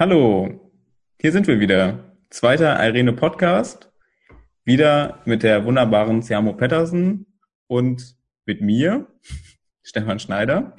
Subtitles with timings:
[0.00, 0.48] Hallo,
[1.20, 2.14] hier sind wir wieder.
[2.30, 3.90] Zweiter Irene Podcast.
[4.64, 7.26] Wieder mit der wunderbaren Siamo Pettersen
[7.66, 8.14] und
[8.46, 9.08] mit mir,
[9.82, 10.76] Stefan Schneider.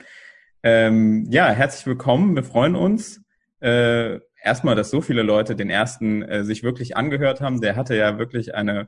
[0.64, 2.34] Ähm, ja, herzlich willkommen.
[2.34, 3.22] Wir freuen uns.
[3.60, 7.60] Äh, erstmal, dass so viele Leute den ersten äh, sich wirklich angehört haben.
[7.60, 8.88] Der hatte ja wirklich eine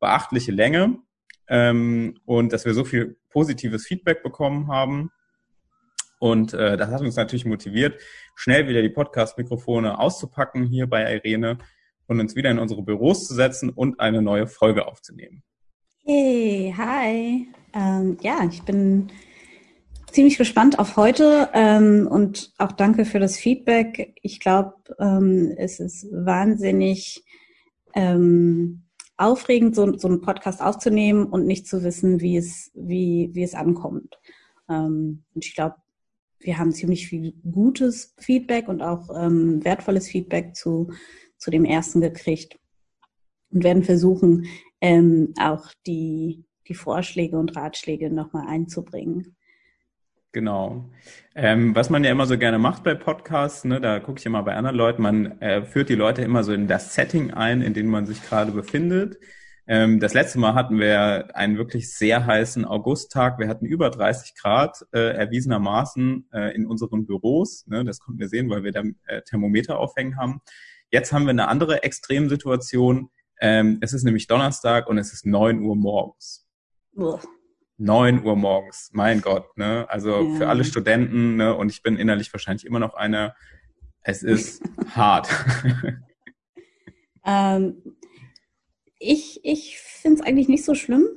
[0.00, 0.98] beachtliche Länge
[1.48, 5.10] ähm, und dass wir so viel positives Feedback bekommen haben.
[6.22, 8.00] Und äh, das hat uns natürlich motiviert,
[8.36, 11.58] schnell wieder die Podcast-Mikrofone auszupacken hier bei Irene
[12.06, 15.42] und uns wieder in unsere Büros zu setzen und eine neue Folge aufzunehmen.
[16.04, 17.48] Hey, hi.
[17.74, 19.08] Ähm, ja, ich bin
[20.12, 24.14] ziemlich gespannt auf heute ähm, und auch danke für das Feedback.
[24.22, 27.24] Ich glaube, ähm, es ist wahnsinnig
[27.96, 28.84] ähm,
[29.16, 33.54] aufregend, so, so einen Podcast aufzunehmen und nicht zu wissen, wie es, wie, wie es
[33.54, 34.20] ankommt.
[34.70, 35.81] Ähm, und ich glaube,
[36.42, 40.92] wir haben ziemlich viel gutes Feedback und auch ähm, wertvolles Feedback zu,
[41.38, 42.58] zu dem ersten gekriegt
[43.50, 44.46] und werden versuchen,
[44.80, 49.36] ähm, auch die, die Vorschläge und Ratschläge nochmal einzubringen.
[50.32, 50.90] Genau.
[51.34, 54.42] Ähm, was man ja immer so gerne macht bei Podcasts, ne, da gucke ich immer
[54.42, 57.74] bei anderen Leuten, man äh, führt die Leute immer so in das Setting ein, in
[57.74, 59.18] dem man sich gerade befindet.
[59.66, 63.38] Ähm, das letzte Mal hatten wir einen wirklich sehr heißen Augusttag.
[63.38, 67.66] Wir hatten über 30 Grad äh, erwiesenermaßen äh, in unseren Büros.
[67.66, 70.40] Ne, das konnten wir sehen, weil wir da äh, Thermometer aufhängen haben.
[70.90, 73.10] Jetzt haben wir eine andere Extremsituation.
[73.40, 76.46] Ähm, es ist nämlich Donnerstag und es ist neun Uhr morgens.
[76.94, 77.20] Uah.
[77.78, 79.86] 9 Uhr morgens, mein Gott, ne?
[79.88, 80.36] Also ja.
[80.36, 81.54] für alle Studenten, ne?
[81.54, 83.34] Und ich bin innerlich wahrscheinlich immer noch einer.
[84.02, 84.62] Es ist
[84.94, 85.28] hart.
[87.24, 87.82] Ähm,
[89.02, 91.08] ich ich finde es eigentlich nicht so schlimm,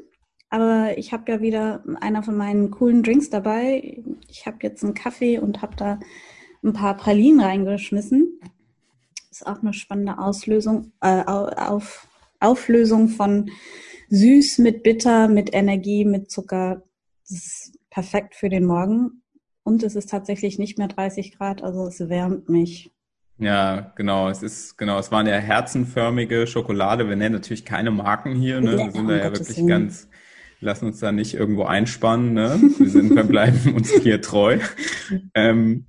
[0.50, 4.03] aber ich habe ja wieder einer von meinen coolen Drinks dabei.
[4.29, 6.00] Ich habe jetzt einen Kaffee und habe da
[6.63, 8.40] ein paar Pralinen reingeschmissen.
[9.31, 12.07] Ist auch eine spannende Auslösung, äh, auf,
[12.40, 13.50] Auflösung von
[14.09, 16.84] süß mit bitter, mit Energie, mit Zucker.
[17.28, 19.23] Das ist perfekt für den Morgen.
[19.63, 22.91] Und es ist tatsächlich nicht mehr 30 Grad, also es wärmt mich.
[23.38, 24.29] Ja, genau.
[24.29, 27.09] Es ist, genau, es waren ja herzenförmige Schokolade.
[27.09, 28.78] Wir nennen natürlich keine Marken hier, ne?
[28.78, 29.68] Wir sind da ja wirklich Sinn.
[29.68, 30.09] ganz,
[30.62, 32.59] lassen uns da nicht irgendwo einspannen, ne?
[32.78, 34.59] Wir sind, wir bleiben uns hier treu.
[35.34, 35.85] Ähm,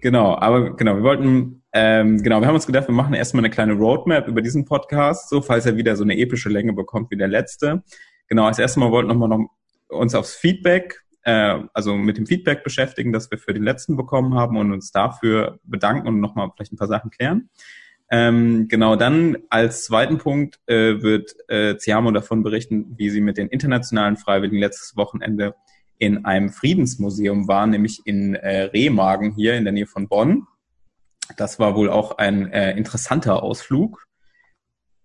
[0.00, 3.50] genau, aber genau, wir wollten ähm, genau, wir haben uns gedacht, wir machen erstmal eine
[3.50, 7.16] kleine Roadmap über diesen Podcast, so falls er wieder so eine epische Länge bekommt wie
[7.16, 7.82] der letzte.
[8.26, 9.48] Genau, als erstes Mal wollten wir nochmal noch
[9.88, 14.34] uns aufs Feedback, äh, also mit dem Feedback beschäftigen, das wir für den letzten bekommen
[14.34, 17.50] haben und uns dafür bedanken und nochmal vielleicht ein paar Sachen klären.
[18.12, 23.36] Ähm, genau, dann als zweiten Punkt äh, wird äh, Ziamo davon berichten, wie sie mit
[23.36, 25.54] den internationalen Freiwilligen letztes Wochenende
[25.98, 30.46] in einem Friedensmuseum waren, nämlich in äh, Remagen hier in der Nähe von Bonn.
[31.36, 34.06] Das war wohl auch ein äh, interessanter Ausflug.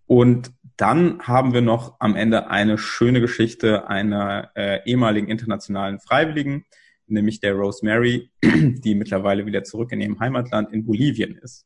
[0.08, 6.66] Und dann haben wir noch am Ende eine schöne Geschichte einer äh, ehemaligen internationalen Freiwilligen,
[7.08, 11.66] nämlich der Rosemary, die mittlerweile wieder zurück in ihrem Heimatland in Bolivien ist.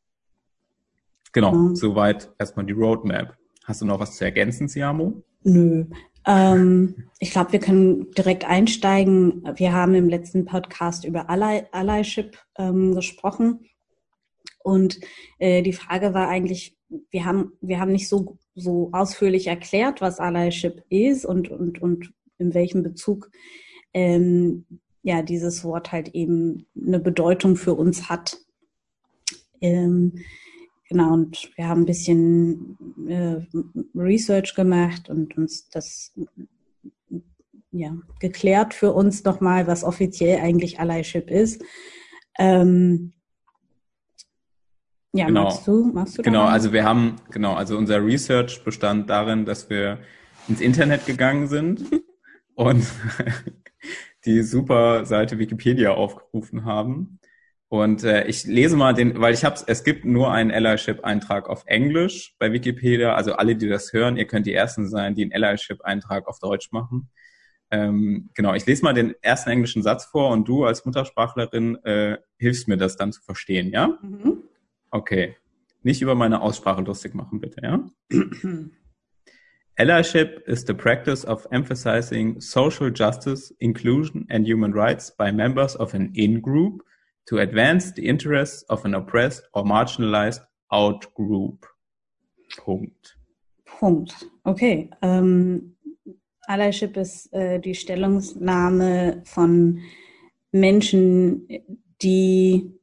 [1.32, 1.76] Genau, mhm.
[1.76, 3.36] soweit erstmal die Roadmap.
[3.64, 5.22] Hast du noch was zu ergänzen, Siamo?
[5.42, 5.86] Nö.
[6.26, 9.42] Ähm, ich glaube, wir können direkt einsteigen.
[9.56, 13.66] Wir haben im letzten Podcast über Ally Allyship ähm, gesprochen.
[14.62, 15.00] Und
[15.38, 16.76] äh, die Frage war eigentlich,
[17.10, 22.12] wir haben, wir haben nicht so, so ausführlich erklärt, was Allyship ist und, und, und
[22.38, 23.30] in welchem Bezug
[23.92, 24.64] ähm,
[25.02, 28.38] ja dieses Wort halt eben eine Bedeutung für uns hat.
[29.60, 30.18] Ähm,
[30.88, 32.78] genau, und wir haben ein bisschen
[33.08, 33.40] äh,
[33.94, 36.12] Research gemacht und uns das
[37.72, 41.62] ja, geklärt für uns nochmal, was offiziell eigentlich Allyship ist.
[42.38, 43.12] Ähm,
[45.12, 45.44] ja, genau.
[45.44, 49.68] machst du, machst du Genau, also wir haben, genau, also unser Research bestand darin, dass
[49.68, 49.98] wir
[50.48, 51.82] ins Internet gegangen sind
[52.54, 52.86] und
[54.24, 57.18] die super Seite Wikipedia aufgerufen haben.
[57.68, 61.62] Und äh, ich lese mal den, weil ich hab's, es gibt nur einen Allyship-Eintrag auf
[61.66, 63.14] Englisch bei Wikipedia.
[63.14, 66.72] Also alle, die das hören, ihr könnt die Ersten sein, die einen Allyship-Eintrag auf Deutsch
[66.72, 67.10] machen.
[67.70, 72.18] Ähm, genau, ich lese mal den ersten englischen Satz vor und du als Muttersprachlerin äh,
[72.38, 73.96] hilfst mir das dann zu verstehen, ja?
[74.02, 74.39] Mhm.
[74.90, 75.36] Okay.
[75.82, 77.84] Nicht über meine Aussprache lustig machen, bitte, ja?
[79.78, 85.94] Allyship is the practice of emphasizing social justice, inclusion, and human rights by members of
[85.94, 86.82] an in-group
[87.26, 90.40] to advance the interests of an oppressed or marginalized
[90.70, 91.64] out-group.
[92.58, 93.16] Punkt.
[93.64, 94.12] Punkt.
[94.44, 94.90] Okay.
[95.00, 95.76] Ähm,
[96.46, 99.80] Allyship ist äh, die Stellungnahme von
[100.52, 101.46] Menschen,
[102.02, 102.78] die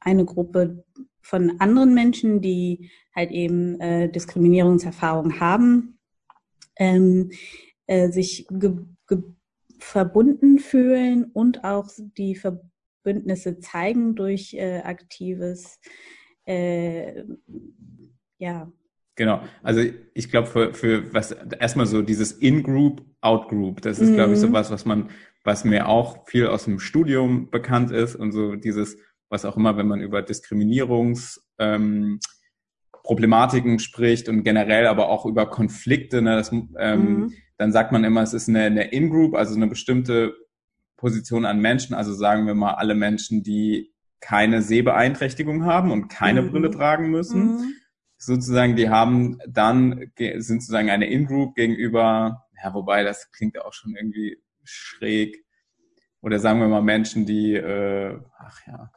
[0.00, 0.84] eine Gruppe
[1.20, 5.98] von anderen Menschen, die halt eben äh, Diskriminierungserfahrung haben,
[6.76, 7.30] ähm,
[7.86, 8.46] äh, sich
[9.78, 15.78] verbunden fühlen und auch die Verbündnisse zeigen durch äh, aktives,
[16.44, 17.24] äh,
[18.38, 18.72] ja.
[19.16, 19.80] Genau, also
[20.14, 24.14] ich glaube für, für was erstmal so dieses In-Group, Out-Group, das ist, mhm.
[24.14, 25.10] glaube ich, so was, was man,
[25.42, 28.96] was mir auch viel aus dem Studium bekannt ist und so dieses,
[29.28, 32.20] was auch immer, wenn man über Diskriminierungs ähm,
[33.78, 36.68] spricht und generell aber auch über Konflikte, ne, das, ähm,
[37.20, 37.32] mhm.
[37.56, 40.34] dann sagt man immer, es ist eine, eine In-Group, also eine bestimmte
[40.96, 46.42] Position an Menschen, also sagen wir mal alle Menschen, die keine Sehbeeinträchtigung haben und keine
[46.42, 46.50] mhm.
[46.50, 47.56] Brille tragen müssen.
[47.56, 47.74] Mhm.
[48.16, 53.94] Sozusagen, die haben dann, sind sozusagen eine In-Group gegenüber, ja, wobei das klingt auch schon
[53.94, 55.44] irgendwie schräg.
[56.20, 58.90] Oder sagen wir mal Menschen, die, äh, ach ja,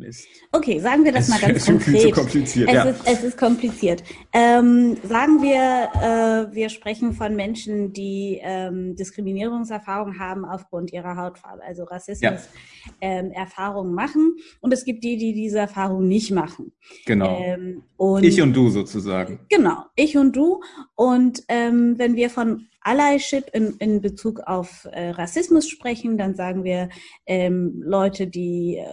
[0.00, 0.26] Mist.
[0.50, 2.00] Okay, sagen wir das es mal ganz konkret.
[2.00, 2.84] Zu kompliziert, es, ja.
[2.84, 4.02] ist, es ist kompliziert.
[4.32, 11.62] Ähm, sagen wir, äh, wir sprechen von Menschen, die ähm, Diskriminierungserfahrung haben aufgrund ihrer Hautfarbe,
[11.62, 13.90] also Rassismus-Erfahrungen ja.
[13.90, 14.36] ähm, machen.
[14.60, 16.72] Und es gibt die, die diese Erfahrung nicht machen.
[17.06, 17.38] Genau.
[17.40, 19.40] Ähm, und ich und du sozusagen.
[19.48, 20.60] Genau, ich und du.
[20.94, 26.64] Und ähm, wenn wir von Allyship in, in Bezug auf äh, Rassismus sprechen, dann sagen
[26.64, 26.88] wir
[27.26, 28.84] ähm, Leute, die äh,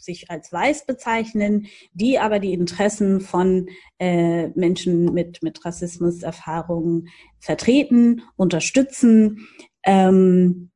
[0.00, 3.68] sich als weiß bezeichnen, die aber die Interessen von
[3.98, 7.08] äh, Menschen mit, mit Rassismuserfahrungen
[7.38, 9.46] vertreten, unterstützen,
[9.84, 10.70] ähm,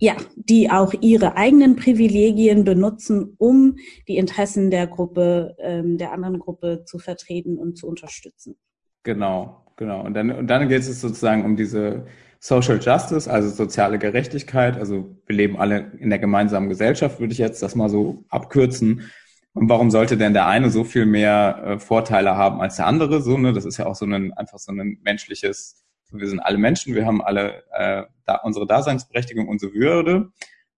[0.00, 3.76] ja, die auch ihre eigenen Privilegien benutzen, um
[4.06, 8.56] die Interessen der Gruppe, ähm, der anderen Gruppe zu vertreten und zu unterstützen.
[9.02, 10.04] Genau, genau.
[10.04, 12.06] Und dann, und dann geht es sozusagen um diese
[12.40, 14.76] Social Justice, also soziale Gerechtigkeit.
[14.76, 19.10] Also wir leben alle in der gemeinsamen Gesellschaft, würde ich jetzt das mal so abkürzen.
[19.54, 23.20] Und warum sollte denn der eine so viel mehr äh, Vorteile haben als der andere?
[23.22, 23.52] So, ne?
[23.52, 27.06] Das ist ja auch so ein einfach so ein menschliches, wir sind alle Menschen, wir
[27.06, 30.30] haben alle äh, da unsere Daseinsberechtigung, unsere Würde.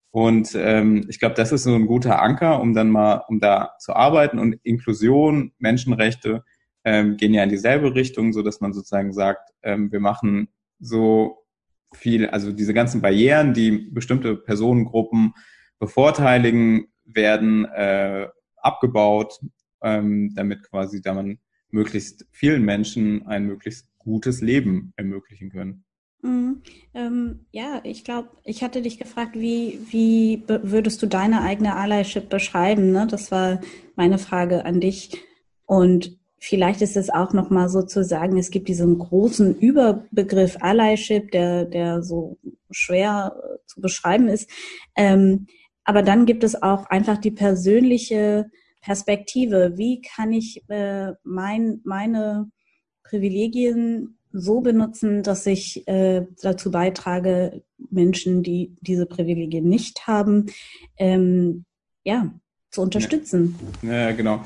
[0.09, 3.75] Und ähm, ich glaube, das ist so ein guter Anker, um dann mal, um da
[3.79, 4.39] zu arbeiten.
[4.39, 6.43] Und Inklusion, Menschenrechte
[6.83, 10.49] ähm, gehen ja in dieselbe Richtung, so dass man sozusagen sagt, ähm, wir machen
[10.79, 11.40] so
[11.93, 15.33] viel, also diese ganzen Barrieren, die bestimmte Personengruppen
[15.79, 18.27] bevorteiligen, werden äh,
[18.57, 19.39] abgebaut,
[19.81, 21.39] ähm, damit quasi da man
[21.69, 25.83] möglichst vielen Menschen ein möglichst gutes Leben ermöglichen können.
[26.21, 26.61] Mhm.
[26.93, 32.29] Ähm, ja, ich glaube, ich hatte dich gefragt, wie, wie würdest du deine eigene Allyship
[32.29, 32.91] beschreiben?
[32.91, 33.07] Ne?
[33.09, 33.59] Das war
[33.95, 35.17] meine Frage an dich.
[35.65, 41.29] Und Vielleicht ist es auch nochmal so zu sagen, es gibt diesen großen Überbegriff Allyship,
[41.29, 42.39] der, der so
[42.71, 44.49] schwer äh, zu beschreiben ist.
[44.95, 45.45] Ähm,
[45.83, 48.49] aber dann gibt es auch einfach die persönliche
[48.81, 49.73] Perspektive.
[49.77, 52.49] Wie kann ich äh, mein, meine
[53.03, 57.61] Privilegien so benutzen, dass ich äh, dazu beitrage,
[57.91, 60.47] Menschen, die diese Privilegien nicht haben,
[60.97, 61.65] ähm,
[62.03, 62.33] ja,
[62.71, 63.59] zu unterstützen.
[63.83, 64.43] Ja, ja genau.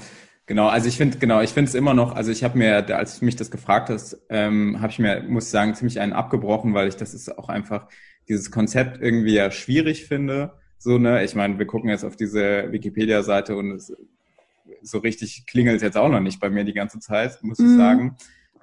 [0.47, 3.19] Genau, also ich finde, genau, ich finde es immer noch, also ich habe mir, als
[3.19, 6.75] du mich das gefragt hast, ähm, habe ich mir, muss ich sagen, ziemlich einen abgebrochen,
[6.75, 7.87] weil ich das ist auch einfach
[8.27, 10.53] dieses Konzept irgendwie ja schwierig finde.
[10.77, 13.91] So, ne, ich meine, wir gucken jetzt auf diese Wikipedia-Seite und es,
[14.83, 17.65] so richtig klingelt jetzt auch noch nicht bei mir die ganze Zeit, muss mhm.
[17.65, 18.17] ich sagen.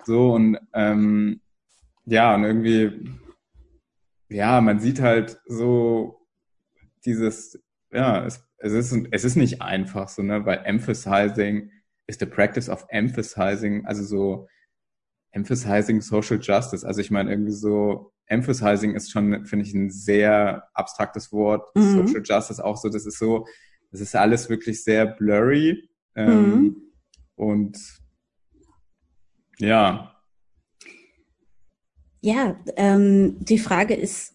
[0.05, 1.41] So, und ähm,
[2.05, 3.11] ja, und irgendwie,
[4.29, 6.27] ja, man sieht halt so
[7.05, 7.61] dieses,
[7.93, 11.71] ja, es es ist, es ist nicht einfach so, ne, weil emphasizing
[12.07, 14.49] is the practice of emphasizing, also so
[15.33, 16.85] emphasizing social justice.
[16.85, 21.75] Also ich meine irgendwie so emphasizing ist schon, finde ich, ein sehr abstraktes Wort.
[21.75, 22.07] Mhm.
[22.07, 23.47] Social justice auch so, das ist so,
[23.91, 26.77] das ist alles wirklich sehr blurry ähm, mhm.
[27.35, 27.79] und
[29.59, 30.15] ja.
[32.21, 34.32] Ja, ähm, die Frage ist,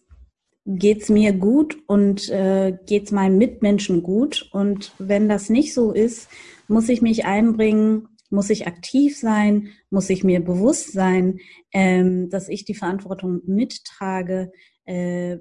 [0.68, 4.48] geht's mir gut und äh, geht's meinen Mitmenschen gut.
[4.52, 6.28] Und wenn das nicht so ist,
[6.68, 11.38] muss ich mich einbringen, muss ich aktiv sein, muss ich mir bewusst sein,
[11.72, 14.52] ähm, dass ich die Verantwortung mittrage,
[14.84, 15.38] äh,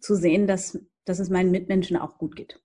[0.00, 2.60] zu sehen, dass, dass es meinen Mitmenschen auch gut geht.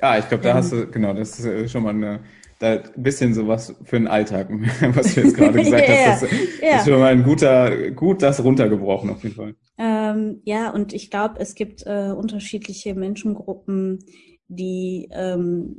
[0.00, 2.24] Ja, ich glaube, da ähm, hast du, genau, das ist äh, schon mal eine,
[2.62, 4.48] da ein bisschen sowas für den Alltag,
[4.94, 6.22] was du jetzt gerade gesagt yeah, hast.
[6.22, 6.76] Das, yeah.
[6.78, 9.56] ist schon mal ein guter, gut das runtergebrochen auf jeden Fall.
[9.78, 13.98] Ähm, ja, und ich glaube, es gibt äh, unterschiedliche Menschengruppen,
[14.46, 15.76] die ähm,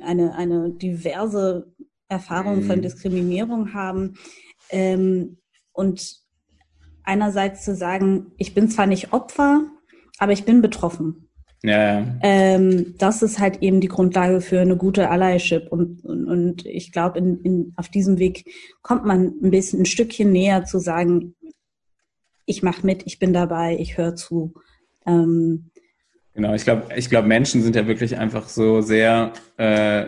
[0.00, 1.72] eine, eine diverse
[2.08, 2.62] Erfahrung mhm.
[2.64, 4.14] von Diskriminierung haben.
[4.70, 5.38] Ähm,
[5.72, 6.16] und
[7.02, 9.64] einerseits zu sagen, ich bin zwar nicht Opfer,
[10.18, 11.28] aber ich bin betroffen.
[11.62, 12.04] Ja.
[12.22, 15.70] Ähm, das ist halt eben die Grundlage für eine gute Allyship.
[15.70, 18.44] Und, und, und ich glaube, in, in, auf diesem Weg
[18.82, 21.34] kommt man ein bisschen ein Stückchen näher zu sagen,
[22.46, 24.54] ich mache mit, ich bin dabei, ich höre zu.
[25.06, 25.70] Ähm,
[26.34, 30.06] genau, ich glaube, ich glaube, Menschen sind ja wirklich einfach so sehr, äh,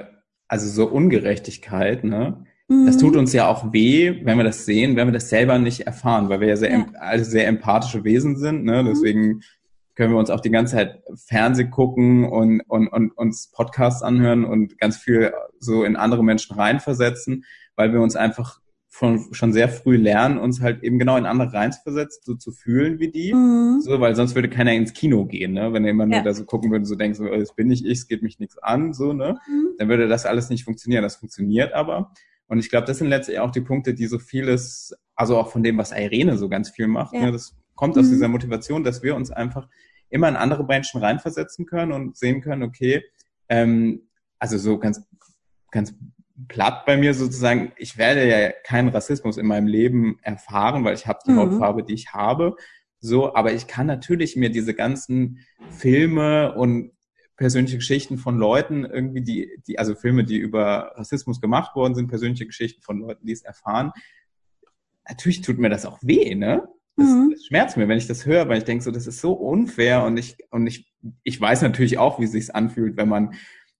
[0.48, 2.44] also so Ungerechtigkeit, ne?
[2.66, 3.20] Das tut mhm.
[3.20, 6.40] uns ja auch weh, wenn wir das sehen, wenn wir das selber nicht erfahren, weil
[6.40, 6.86] wir ja sehr, ja.
[6.98, 8.64] also sehr empathische Wesen sind.
[8.64, 8.82] Ne?
[8.82, 8.86] Mhm.
[8.86, 9.42] Deswegen
[9.94, 14.44] können wir uns auch die ganze Zeit Fernseh gucken und, und, und uns Podcasts anhören
[14.44, 17.44] und ganz viel so in andere Menschen reinversetzen,
[17.76, 18.60] weil wir uns einfach
[18.94, 23.00] von, schon sehr früh lernen, uns halt eben genau in andere reinzuversetzen, so zu fühlen
[23.00, 23.34] wie die.
[23.34, 23.80] Mhm.
[23.80, 25.72] So, weil sonst würde keiner ins Kino gehen, ne?
[25.72, 26.18] Wenn jemand ja.
[26.18, 28.22] nur da so gucken würde, so denkt, so, oh, das bin nicht ich, es geht
[28.22, 29.36] mich nichts an, so, ne?
[29.48, 29.70] Mhm.
[29.78, 31.02] Dann würde das alles nicht funktionieren.
[31.02, 32.12] Das funktioniert aber.
[32.46, 35.64] Und ich glaube, das sind letztlich auch die Punkte, die so vieles, also auch von
[35.64, 37.22] dem, was Irene so ganz viel macht, ja.
[37.22, 37.32] ne?
[37.32, 38.10] das kommt aus mhm.
[38.10, 39.68] dieser Motivation, dass wir uns einfach
[40.10, 43.02] immer in andere Menschen reinversetzen können und sehen können, okay,
[43.48, 45.02] ähm, also so ganz,
[45.70, 45.94] ganz
[46.48, 51.06] platt bei mir sozusagen, ich werde ja keinen Rassismus in meinem Leben erfahren, weil ich
[51.06, 51.38] habe die mhm.
[51.38, 52.56] Hautfarbe, die ich habe.
[53.00, 55.40] So, aber ich kann natürlich mir diese ganzen
[55.70, 56.92] Filme und
[57.36, 62.08] persönliche Geschichten von Leuten irgendwie, die, die, also Filme, die über Rassismus gemacht worden sind,
[62.08, 63.92] persönliche Geschichten von Leuten, die es erfahren.
[65.08, 66.62] Natürlich tut mir das auch weh, ne?
[66.96, 67.30] Das, mhm.
[67.32, 70.04] das schmerzt mir, wenn ich das höre, weil ich denke so, das ist so unfair
[70.04, 73.34] und ich, und ich, ich weiß natürlich auch, wie es sich anfühlt, wenn man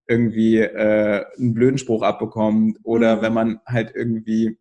[0.07, 3.23] irgendwie äh, einen blöden Spruch abbekommt oder mhm.
[3.23, 4.59] wenn man halt irgendwie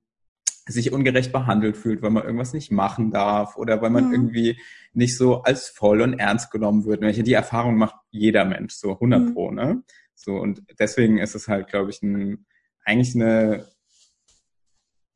[0.66, 4.14] sich ungerecht behandelt fühlt, weil man irgendwas nicht machen darf oder weil man mhm.
[4.14, 4.62] irgendwie
[4.94, 7.04] nicht so als voll und ernst genommen wird.
[7.04, 9.34] Die Erfahrung macht jeder Mensch, so 100 mhm.
[9.34, 9.84] pro, ne?
[10.16, 12.46] So, und deswegen ist es halt, glaube ich, ein,
[12.86, 13.68] eigentlich eine,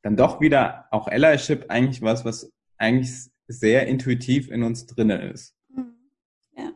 [0.02, 5.56] dann doch wieder auch Allyship eigentlich was, was eigentlich sehr intuitiv in uns drinne ist.
[5.70, 5.94] Mhm.
[6.56, 6.72] Ja.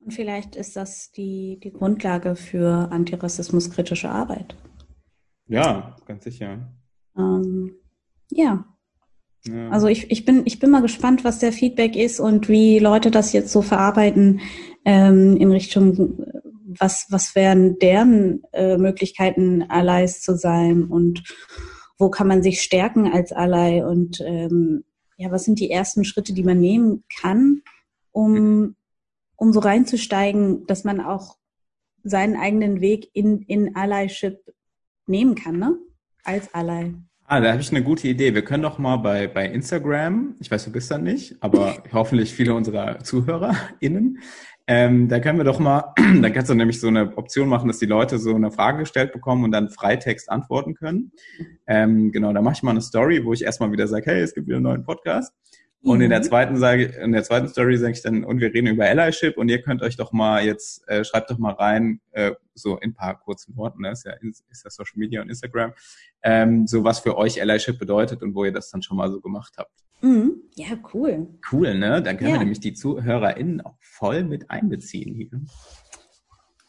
[0.00, 4.56] Und vielleicht ist das die, die Grundlage für antirassismuskritische Arbeit.
[5.46, 6.72] Ja, ganz sicher.
[7.16, 7.74] Ähm,
[8.30, 8.64] ja.
[9.46, 9.70] ja.
[9.70, 13.10] Also ich, ich, bin, ich bin mal gespannt, was der Feedback ist und wie Leute
[13.10, 14.40] das jetzt so verarbeiten
[14.84, 16.22] ähm, in Richtung,
[16.78, 21.22] was, was wären deren äh, Möglichkeiten, Allies zu sein und
[21.98, 24.84] wo kann man sich stärken als Ally und ähm,
[25.16, 27.62] ja, was sind die ersten Schritte, die man nehmen kann,
[28.12, 28.76] um,
[29.36, 31.36] um so reinzusteigen, dass man auch
[32.04, 34.38] seinen eigenen Weg in, in Allyship
[35.06, 35.76] nehmen kann, ne?
[36.22, 36.94] Als Ally.
[37.24, 38.34] Ah, da habe ich eine gute Idee.
[38.34, 42.32] Wir können doch mal bei, bei Instagram, ich weiß, du bist da nicht, aber hoffentlich
[42.32, 44.20] viele unserer ZuhörerInnen,
[44.70, 47.78] ähm, da können wir doch mal, da kannst du nämlich so eine Option machen, dass
[47.78, 51.10] die Leute so eine Frage gestellt bekommen und dann Freitext antworten können.
[51.66, 54.34] Ähm, genau, da mache ich mal eine Story, wo ich erstmal wieder sage, hey, es
[54.34, 55.32] gibt wieder einen neuen Podcast.
[55.80, 56.24] Und in der mhm.
[56.24, 59.48] zweiten sage in der zweiten Story sage ich dann, und wir reden über Allyship und
[59.48, 63.18] ihr könnt euch doch mal jetzt, äh, schreibt doch mal rein, äh, so in paar
[63.18, 63.92] kurzen Worten, ne?
[63.92, 64.12] ist ja,
[64.50, 65.72] ist ja Social Media und Instagram,
[66.22, 69.20] ähm, so was für euch Allyship bedeutet und wo ihr das dann schon mal so
[69.20, 69.87] gemacht habt.
[70.00, 70.42] Mhm.
[70.54, 71.28] Ja, cool.
[71.50, 72.02] Cool, ne?
[72.02, 72.34] Dann können ja.
[72.36, 75.30] wir nämlich die ZuhörerInnen auch voll mit einbeziehen hier.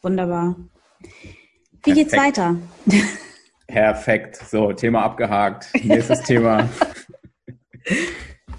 [0.02, 0.56] Wunderbar.
[1.00, 1.94] Wie Perfekt.
[1.96, 2.56] geht's weiter?
[3.66, 4.36] Perfekt.
[4.36, 5.68] So, Thema abgehakt.
[5.84, 6.68] Nächstes Thema.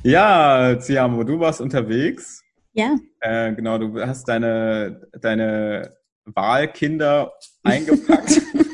[0.03, 2.43] Ja, Ziamo, du warst unterwegs.
[2.73, 2.95] Ja.
[3.19, 8.41] Äh, genau, du hast deine, deine Wahlkinder eingepackt.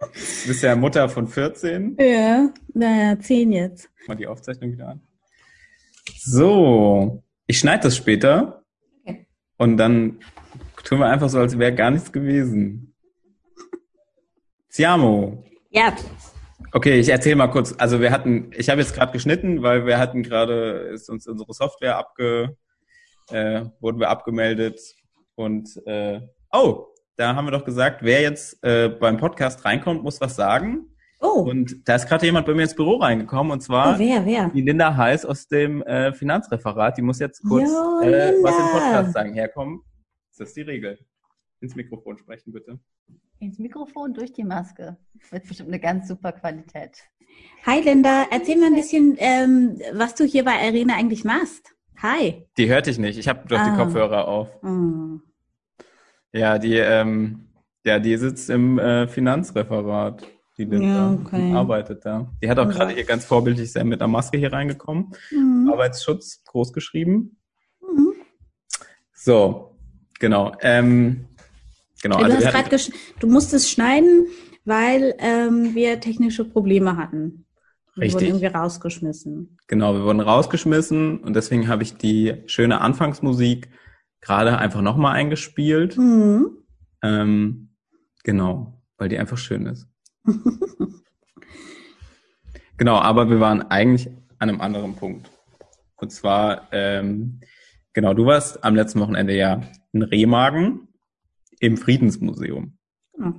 [0.00, 1.96] du bist ja Mutter von 14.
[1.98, 3.90] Ja, naja, 10 jetzt.
[4.06, 5.00] Mal die Aufzeichnung wieder an.
[6.20, 8.64] So, ich schneide das später.
[9.04, 9.26] Okay.
[9.56, 10.20] Und dann
[10.84, 12.94] tun wir einfach so, als wäre gar nichts gewesen.
[14.68, 15.44] Siamo.
[15.70, 15.94] Ja.
[16.72, 17.74] Okay, ich erzähle mal kurz.
[17.78, 21.52] Also wir hatten, ich habe jetzt gerade geschnitten, weil wir hatten gerade, ist uns unsere
[21.52, 22.56] Software abge,
[23.30, 24.80] äh, wurden wir abgemeldet
[25.34, 26.20] und äh,
[26.52, 26.86] oh,
[27.18, 30.86] da haben wir doch gesagt, wer jetzt äh, beim Podcast reinkommt, muss was sagen.
[31.20, 31.40] Oh.
[31.40, 34.50] Und da ist gerade jemand bei mir ins Büro reingekommen und zwar oh, wer, wer?
[34.50, 36.96] die Linda Heiß aus dem äh, Finanzreferat.
[36.96, 39.34] Die muss jetzt kurz jo, äh, was im Podcast sagen.
[39.34, 39.80] Herkommen.
[40.38, 40.96] Das ist die Regel.
[41.60, 42.78] Ins Mikrofon sprechen, bitte.
[43.40, 44.96] Ins Mikrofon durch die Maske.
[45.20, 46.98] Das wird bestimmt eine ganz super Qualität.
[47.66, 51.74] Hi Linda, erzähl mal ein bisschen, ähm, was du hier bei Arena eigentlich machst.
[52.00, 52.46] Hi.
[52.56, 53.18] Die hört dich nicht.
[53.18, 53.70] Ich habe doch ah.
[53.70, 54.48] die Kopfhörer auf.
[54.62, 55.18] Oh.
[56.32, 57.48] Ja, die, ähm,
[57.84, 60.26] ja, die sitzt im äh, Finanzreferat.
[60.56, 61.52] Die Linda ja, okay.
[61.52, 62.28] arbeitet da.
[62.42, 65.12] Die hat auch gerade hier ganz vorbildlich sehr mit einer Maske hier reingekommen.
[65.30, 65.70] Mhm.
[65.72, 67.38] Arbeitsschutz groß geschrieben.
[67.80, 68.14] Mhm.
[69.12, 69.76] So,
[70.18, 70.56] genau.
[70.60, 71.28] Ähm,
[72.02, 72.18] Genau.
[72.18, 74.26] Du, also hast grad du musstest schneiden,
[74.64, 77.46] weil ähm, wir technische Probleme hatten.
[77.94, 78.14] Wir Richtig.
[78.14, 79.58] wurden irgendwie rausgeschmissen.
[79.66, 83.68] Genau, wir wurden rausgeschmissen und deswegen habe ich die schöne Anfangsmusik
[84.20, 85.96] gerade einfach nochmal eingespielt.
[85.96, 86.58] Mhm.
[87.02, 87.70] Ähm,
[88.24, 89.88] genau, weil die einfach schön ist.
[92.76, 94.08] genau, aber wir waren eigentlich
[94.38, 95.30] an einem anderen Punkt.
[95.96, 97.40] Und zwar, ähm,
[97.92, 99.60] genau, du warst am letzten Wochenende ja
[99.92, 100.88] in Remagen
[101.60, 102.78] im Friedensmuseum.
[103.14, 103.34] Genau.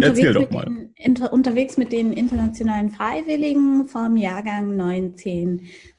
[0.00, 0.64] Erzähl doch mal.
[0.64, 4.76] Den, inter, unterwegs mit den internationalen Freiwilligen vom Jahrgang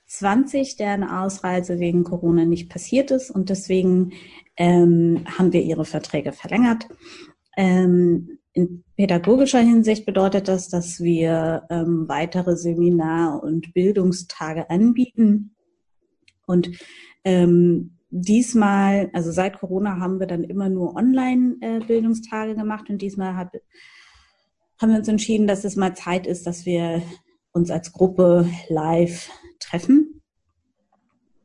[0.07, 3.31] 1920, deren Ausreise wegen Corona nicht passiert ist.
[3.31, 4.13] Und deswegen
[4.57, 6.87] ähm, haben wir ihre Verträge verlängert.
[7.57, 15.55] Ähm, in pädagogischer Hinsicht bedeutet das, dass wir ähm, weitere Seminar- und Bildungstage anbieten.
[16.45, 16.69] Und
[17.25, 23.35] ähm, diesmal, also seit Corona haben wir dann immer nur Online-Bildungstage äh, gemacht und diesmal
[23.35, 23.49] hat,
[24.79, 27.01] haben wir uns entschieden, dass es mal Zeit ist, dass wir
[27.51, 29.29] uns als Gruppe live
[29.69, 30.21] treffen.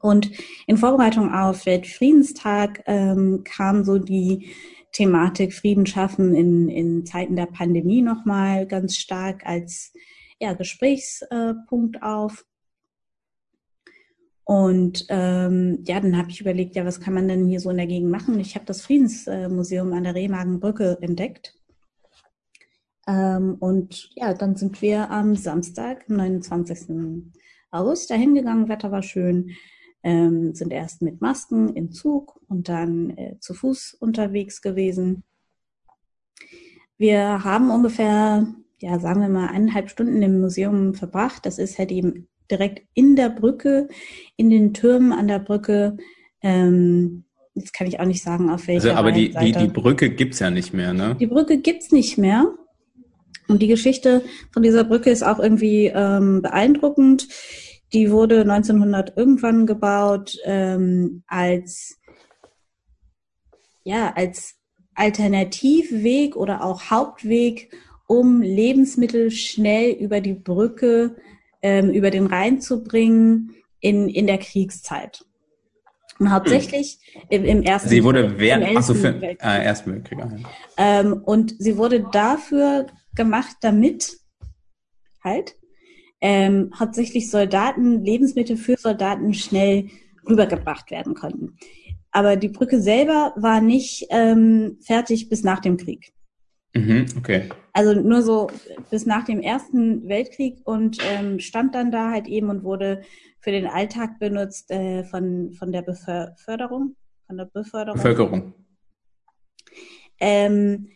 [0.01, 0.31] Und
[0.67, 4.51] in Vorbereitung auf Weltfriedenstag ähm, kam so die
[4.93, 9.93] Thematik Frieden schaffen in, in Zeiten der Pandemie nochmal ganz stark als
[10.41, 12.45] ja, Gesprächspunkt auf.
[14.45, 17.77] Und ähm, ja, dann habe ich überlegt, ja, was kann man denn hier so in
[17.77, 18.41] der Gegend machen?
[18.41, 21.55] Ich habe das Friedensmuseum an der Remagenbrücke entdeckt.
[23.07, 27.31] Ähm, und ja, dann sind wir am Samstag, am 29.
[27.71, 28.69] August, dahin gegangen.
[28.69, 29.53] Wetter war schön
[30.03, 35.25] ähm, sind erst mit Masken im Zug und dann äh, zu Fuß unterwegs gewesen.
[36.97, 38.47] Wir haben ungefähr,
[38.79, 41.47] ja, sagen wir mal, eineinhalb Stunden im Museum verbracht.
[41.47, 43.89] Das ist halt eben direkt in der Brücke,
[44.37, 45.97] in den Türmen an der Brücke.
[46.43, 47.25] Ähm,
[47.55, 50.41] jetzt kann ich auch nicht sagen, auf welcher also, Aber die, die, die Brücke gibt's
[50.41, 51.17] ja nicht mehr, ne?
[51.19, 52.53] Die Brücke gibt's nicht mehr.
[53.51, 57.27] Und die Geschichte von dieser Brücke ist auch irgendwie ähm, beeindruckend.
[57.93, 61.99] Die wurde 1900 irgendwann gebaut ähm, als
[63.83, 64.55] ja als
[64.95, 67.73] Alternativweg oder auch Hauptweg,
[68.07, 71.17] um Lebensmittel schnell über die Brücke
[71.61, 75.25] ähm, über den Rhein zu bringen in in der Kriegszeit.
[76.21, 76.99] Und hauptsächlich
[77.31, 79.21] im, im ersten Sie wurde während achso, für.
[79.21, 80.19] Äh, Ersten Weltkrieg.
[80.77, 84.19] Ähm, und sie wurde dafür gemacht, damit
[85.23, 85.57] halt
[86.21, 89.89] ähm, hauptsächlich Soldaten, Lebensmittel für Soldaten schnell
[90.29, 91.57] rübergebracht werden konnten.
[92.11, 96.13] Aber die Brücke selber war nicht ähm, fertig bis nach dem Krieg.
[96.75, 97.49] Mhm, okay.
[97.73, 98.49] Also nur so
[98.91, 103.03] bis nach dem Ersten Weltkrieg und ähm, stand dann da halt eben und wurde
[103.41, 106.97] für den Alltag benutzt äh, von, von der Beförderung,
[107.27, 107.97] von der Beförderung.
[107.97, 108.55] Bevölkerung.
[110.21, 110.89] Ähm,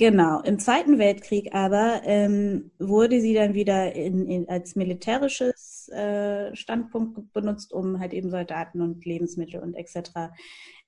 [0.00, 6.56] Genau, im Zweiten Weltkrieg aber ähm, wurde sie dann wieder in, in, als militärisches äh,
[6.56, 10.32] Standpunkt benutzt, um halt eben Soldaten und Lebensmittel und etc.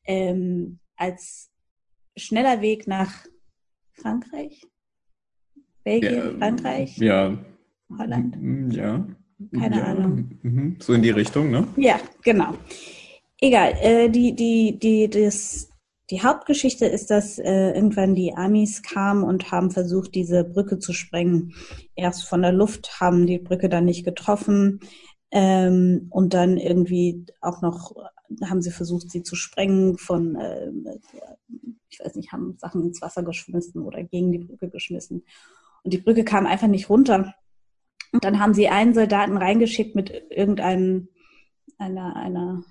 [0.07, 1.51] Ähm, als
[2.17, 3.27] schneller Weg nach
[3.93, 4.67] Frankreich,
[5.85, 7.37] Belgien, ja, Frankreich, ja,
[7.99, 9.07] Holland, ja,
[9.53, 9.85] keine ja.
[9.85, 10.77] Ahnung, mhm.
[10.81, 11.69] so in die Richtung, ne?
[11.77, 12.55] Ja, genau.
[13.39, 15.69] Egal, äh, die, die, die, das,
[16.13, 20.93] die Hauptgeschichte ist, dass äh, irgendwann die Amis kamen und haben versucht, diese Brücke zu
[20.93, 21.55] sprengen.
[21.97, 24.81] Erst von der Luft haben die Brücke dann nicht getroffen
[25.31, 27.95] ähm, und dann irgendwie auch noch
[28.45, 30.71] haben sie versucht, sie zu sprengen von, äh,
[31.89, 35.25] ich weiß nicht, haben Sachen ins Wasser geschmissen oder gegen die Brücke geschmissen.
[35.83, 37.35] Und die Brücke kam einfach nicht runter.
[38.13, 41.09] Und dann haben sie einen Soldaten reingeschickt mit irgendeinem
[41.79, 42.65] einer, einer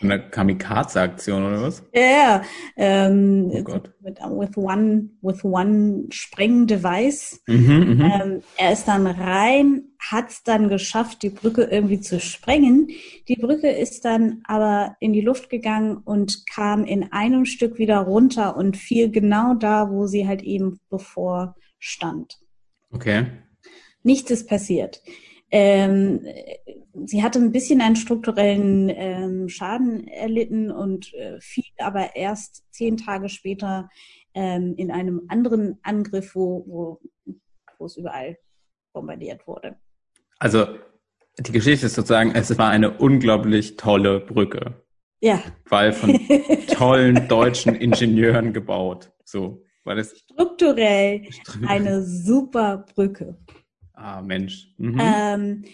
[0.00, 1.82] eine Kamikaze-Aktion oder was?
[1.92, 2.42] Ja, yeah,
[2.76, 3.92] ähm, oh Gott.
[4.00, 7.42] Mit, with one, with one Sprengdevice.
[7.46, 12.20] Mhm, mhm, ähm, er ist dann rein, hat es dann geschafft, die Brücke irgendwie zu
[12.20, 12.88] sprengen.
[13.28, 17.98] Die Brücke ist dann aber in die Luft gegangen und kam in einem Stück wieder
[17.98, 22.38] runter und fiel genau da, wo sie halt eben bevor stand.
[22.90, 23.26] Okay.
[24.02, 25.02] Nichts ist passiert.
[25.50, 26.20] Ähm,
[27.04, 32.96] sie hatte ein bisschen einen strukturellen ähm, Schaden erlitten und äh, fiel aber erst zehn
[32.96, 33.88] Tage später
[34.34, 37.00] ähm, in einem anderen Angriff, wo, wo,
[37.78, 38.36] wo es überall
[38.92, 39.76] bombardiert wurde.
[40.38, 40.66] Also
[41.38, 44.82] die Geschichte ist sozusagen, es war eine unglaublich tolle Brücke.
[45.20, 45.42] Ja.
[45.68, 46.18] Weil von
[46.68, 49.10] tollen deutschen Ingenieuren gebaut.
[49.24, 51.28] So, weil es strukturell
[51.66, 53.38] eine super Brücke.
[53.96, 54.72] Ah, Mensch.
[54.78, 55.00] Mhm.
[55.00, 55.64] Ähm,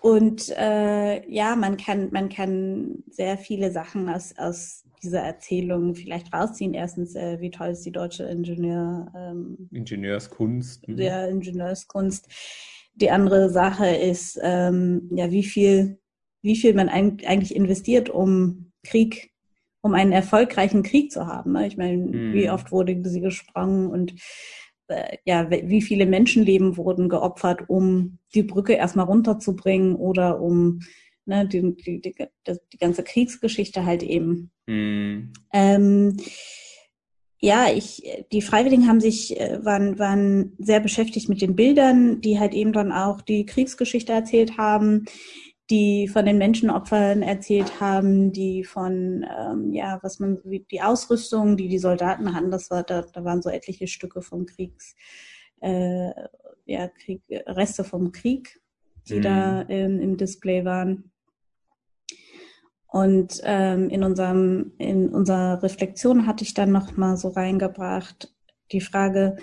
[0.00, 6.32] und äh, ja, man kann, man kann sehr viele Sachen aus, aus dieser Erzählung vielleicht
[6.32, 6.74] rausziehen.
[6.74, 10.86] Erstens, äh, wie toll ist die deutsche Ingenieur, ähm, Ingenieurskunst.
[10.86, 10.96] Mhm.
[10.96, 12.28] Der Ingenieurskunst.
[12.94, 15.98] Die andere Sache ist, ähm, ja, wie viel
[16.42, 19.30] wie viel man eigentlich investiert, um Krieg,
[19.80, 21.52] um einen erfolgreichen Krieg zu haben.
[21.52, 21.66] Ne?
[21.66, 22.32] Ich meine, mhm.
[22.34, 24.14] wie oft wurde sie gesprungen und
[25.24, 30.80] ja, wie viele Menschenleben wurden geopfert, um die Brücke erstmal runterzubringen oder um
[31.24, 32.14] ne, die, die, die,
[32.72, 34.50] die ganze Kriegsgeschichte halt eben.
[34.66, 35.32] Mhm.
[35.52, 36.16] Ähm,
[37.44, 42.38] ja, ich, die Freiwilligen haben sich, äh, waren, waren sehr beschäftigt mit den Bildern, die
[42.38, 45.06] halt eben dann auch die Kriegsgeschichte erzählt haben,
[45.72, 51.68] die von den Menschenopfern erzählt haben, die von, ähm, ja, was man, die Ausrüstung, die
[51.68, 54.94] die Soldaten hatten, das war, da, da waren so etliche Stücke vom Kriegs,
[55.62, 56.10] äh,
[56.66, 58.60] ja, Krieg, Reste vom Krieg,
[59.08, 59.22] die mhm.
[59.22, 61.10] da ähm, im Display waren.
[62.86, 68.30] Und ähm, in unserem in unserer Reflexion hatte ich dann noch mal so reingebracht
[68.72, 69.36] die Frage,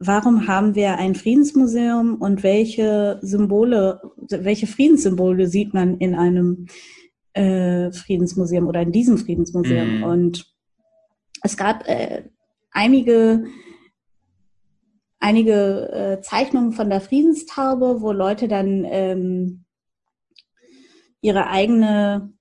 [0.00, 6.66] warum haben wir ein Friedensmuseum und welche Symbole, welche Friedenssymbole sieht man in einem
[7.34, 9.98] äh, Friedensmuseum oder in diesem Friedensmuseum?
[9.98, 10.02] Mhm.
[10.02, 10.52] Und
[11.42, 12.24] es gab äh,
[12.72, 13.44] einige
[15.20, 19.64] einige äh, Zeichnungen von der Friedenstaube, wo Leute dann ähm,
[21.20, 22.32] ihre eigene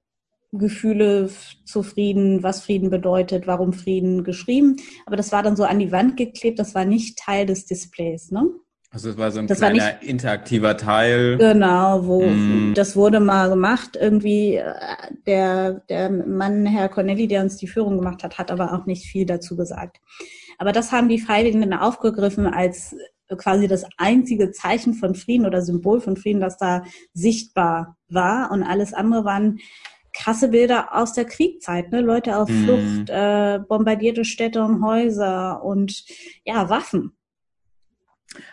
[0.52, 1.30] Gefühle
[1.66, 4.78] zu Frieden, was Frieden bedeutet, warum Frieden geschrieben.
[5.06, 8.32] Aber das war dann so an die Wand geklebt, das war nicht Teil des Displays,
[8.32, 8.50] ne?
[8.92, 11.38] Also es war so ein das kleiner nicht, interaktiver Teil.
[11.38, 12.74] Genau, wo mm.
[12.74, 13.96] das wurde mal gemacht.
[13.96, 14.74] Irgendwie äh,
[15.28, 19.06] der, der Mann, Herr Cornelli, der uns die Führung gemacht hat, hat aber auch nicht
[19.06, 19.98] viel dazu gesagt.
[20.58, 22.96] Aber das haben die Freiwilligen dann aufgegriffen als
[23.38, 26.84] quasi das einzige Zeichen von Frieden oder Symbol von Frieden, das da
[27.14, 28.50] sichtbar war.
[28.52, 29.60] Und alles andere waren
[30.20, 32.02] krasse Bilder aus der Kriegszeit, ne?
[32.02, 32.64] Leute auf mm.
[32.64, 36.04] Flucht, äh, bombardierte Städte und Häuser und
[36.44, 37.14] ja, Waffen.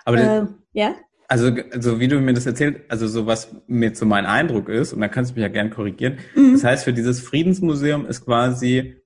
[0.05, 0.95] Aber äh, ja?
[1.29, 4.93] Also, also wie du mir das erzählt, also so was mir zu mein Eindruck ist,
[4.93, 6.19] und da kannst du mich ja gern korrigieren.
[6.37, 6.53] Mhm.
[6.53, 9.03] Das heißt, für dieses Friedensmuseum ist quasi,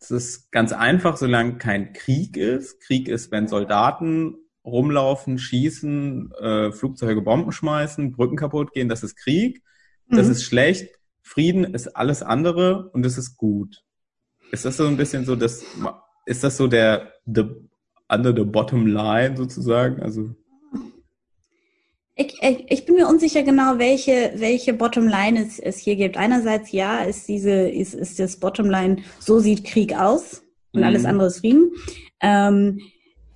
[0.00, 2.80] es ist ganz einfach, solange kein Krieg ist.
[2.80, 9.16] Krieg ist, wenn Soldaten rumlaufen, schießen, äh, Flugzeuge Bomben schmeißen, Brücken kaputt gehen, das ist
[9.16, 9.62] Krieg.
[10.10, 10.32] Das mhm.
[10.32, 10.97] ist schlecht.
[11.28, 13.84] Frieden ist alles andere und es ist gut.
[14.50, 15.62] Ist das so ein bisschen so, das,
[16.24, 17.44] ist das so der, the,
[18.08, 20.02] under the bottom line sozusagen?
[20.02, 20.30] Also.
[22.14, 26.16] Ich, ich, ich bin mir unsicher genau, welche, welche Bottomline es, es hier gibt.
[26.16, 30.86] Einerseits ja, ist diese, ist, ist das Bottomline, so sieht Krieg aus und mhm.
[30.86, 31.72] alles andere ist Frieden.
[32.22, 32.80] Ähm,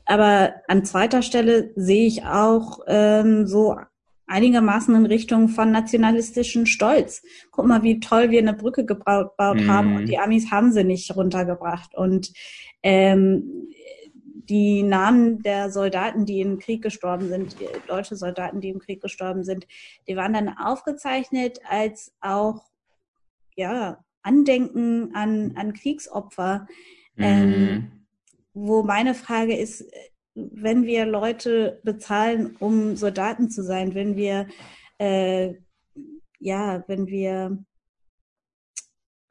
[0.07, 3.77] aber an zweiter Stelle sehe ich auch ähm, so
[4.33, 7.23] einigermaßen in Richtung von nationalistischen Stolz.
[7.51, 9.71] Guck mal, wie toll wir eine Brücke gebaut mhm.
[9.71, 11.95] haben und die Amis haben sie nicht runtergebracht.
[11.95, 12.33] Und
[12.83, 13.69] ähm,
[14.49, 19.45] die Namen der Soldaten, die im Krieg gestorben sind, deutsche Soldaten, die im Krieg gestorben
[19.45, 19.67] sind,
[20.09, 22.65] die waren dann aufgezeichnet als auch
[23.55, 26.67] ja Andenken an, an Kriegsopfer.
[27.17, 27.25] Mhm.
[27.25, 27.93] Ähm,
[28.55, 29.85] wo meine Frage ist,
[30.35, 34.47] wenn wir Leute bezahlen, um Soldaten zu sein, wenn wir
[34.99, 35.55] äh,
[36.39, 37.59] ja, wenn wir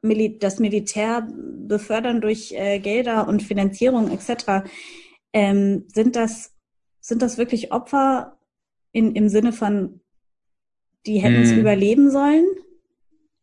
[0.00, 1.28] Mil das Militär
[1.68, 4.68] befördern durch äh, Gelder und Finanzierung etc.,
[5.32, 6.52] ähm, sind das
[7.00, 8.38] sind das wirklich Opfer
[8.92, 10.00] in, im Sinne von,
[11.06, 11.60] die hätten es hm.
[11.60, 12.46] überleben sollen?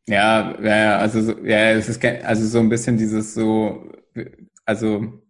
[0.07, 3.91] Ja, ja, also ja, es ist also so ein bisschen dieses so,
[4.65, 5.21] also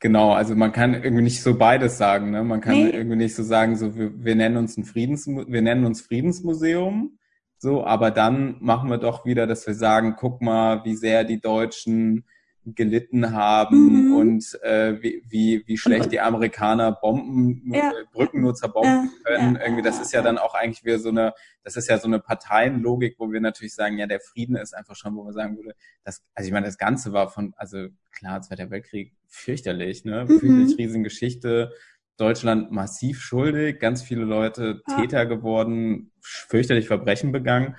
[0.00, 2.44] Genau, also man kann irgendwie nicht so beides sagen, ne?
[2.44, 2.90] Man kann nee.
[2.90, 7.18] irgendwie nicht so sagen, so wir, wir nennen uns ein Friedens, wir nennen uns Friedensmuseum,
[7.58, 11.40] so, aber dann machen wir doch wieder, dass wir sagen, guck mal, wie sehr die
[11.40, 12.24] Deutschen
[12.74, 14.14] gelitten haben mhm.
[14.14, 17.90] und äh, wie, wie, wie schlecht die Amerikaner Bomben, ja.
[17.90, 19.22] Äh, Brücken nur zerbomben ja.
[19.24, 19.54] können.
[19.56, 19.62] Ja.
[19.62, 22.20] Irgendwie, das ist ja dann auch eigentlich wieder so eine, das ist ja so eine
[22.20, 25.74] Parteienlogik, wo wir natürlich sagen, ja, der Frieden ist einfach schon, wo man sagen würde,
[26.04, 30.24] das, also ich meine, das Ganze war von, also klar, Zweiter Weltkrieg fürchterlich, ne?
[30.24, 30.40] Mhm.
[30.40, 31.72] Fürchterlich Riesengeschichte.
[32.18, 37.76] Deutschland massiv schuldig, ganz viele Leute Täter geworden, fürchterlich Verbrechen begangen.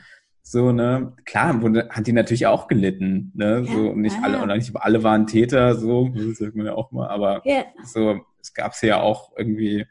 [0.52, 4.42] So, ne, klar, wurde, hat die natürlich auch gelitten, ne, ja, so, nicht ja, alle,
[4.42, 7.66] oder nicht alle waren Täter, so, das sagt man ja auch mal, aber ja.
[7.86, 9.86] so, es gab's ja auch irgendwie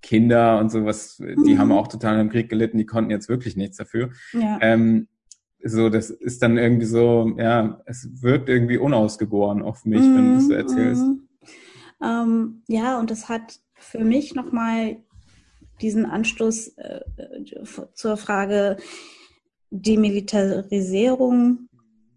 [0.00, 1.58] Kinder und sowas, die mhm.
[1.58, 4.10] haben auch total im Krieg gelitten, die konnten jetzt wirklich nichts dafür.
[4.32, 4.58] Ja.
[4.60, 5.08] Ähm,
[5.60, 10.16] so, das ist dann irgendwie so, ja, es wirkt irgendwie unausgegoren auf mich, mhm.
[10.16, 11.02] wenn du das so erzählst.
[11.02, 11.28] Mhm.
[12.00, 14.98] Ähm, ja, und das hat für mich nochmal
[15.80, 17.00] diesen Anstoß äh,
[17.92, 18.76] zur Frage,
[19.70, 21.68] Demilitarisierung,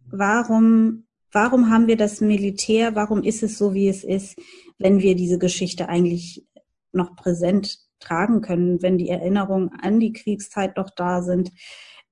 [0.10, 4.38] warum, warum haben wir das Militär, warum ist es so, wie es ist,
[4.78, 6.46] wenn wir diese Geschichte eigentlich
[6.92, 11.52] noch präsent tragen können, wenn die Erinnerungen an die Kriegszeit noch da sind.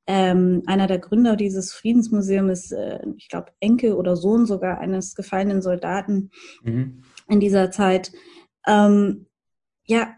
[0.07, 5.15] ähm, einer der Gründer dieses Friedensmuseums ist, äh, ich glaube, Enkel oder Sohn sogar eines
[5.15, 6.31] gefallenen Soldaten
[6.63, 7.03] mhm.
[7.27, 8.11] in dieser Zeit.
[8.67, 9.27] Ähm,
[9.85, 10.15] ja,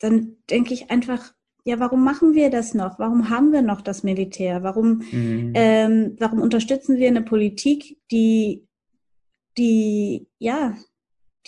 [0.00, 1.34] dann denke ich einfach,
[1.66, 3.00] ja, warum machen wir das noch?
[3.00, 4.62] Warum haben wir noch das Militär?
[4.62, 5.52] Warum, mhm.
[5.54, 8.68] ähm, warum unterstützen wir eine Politik, die,
[9.58, 10.74] die, ja,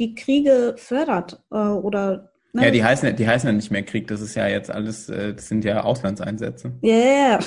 [0.00, 2.64] die Kriege fördert äh, oder Ne?
[2.64, 5.34] Ja, die heißen, die heißen ja nicht mehr Krieg, das ist ja jetzt alles, äh,
[5.34, 6.72] das sind ja Auslandseinsätze.
[6.80, 7.38] Ja, yeah.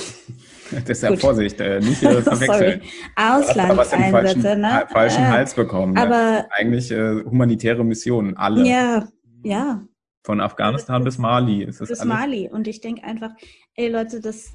[0.87, 2.81] Deshalb Vorsicht, äh, nicht verwechseln.
[3.15, 4.87] Auslandseinsätze, falschen, ne?
[4.91, 5.29] falschen ja.
[5.29, 5.97] Hals bekommen.
[5.97, 6.45] Aber ja.
[6.51, 8.63] eigentlich äh, humanitäre Missionen, alle.
[8.63, 9.07] Ja,
[9.43, 9.81] ja.
[10.23, 11.63] Von Afghanistan bis Mali.
[11.63, 12.05] Ist das bis?
[12.05, 12.49] Mali.
[12.49, 13.31] Und ich denke einfach,
[13.75, 14.53] ey Leute, das,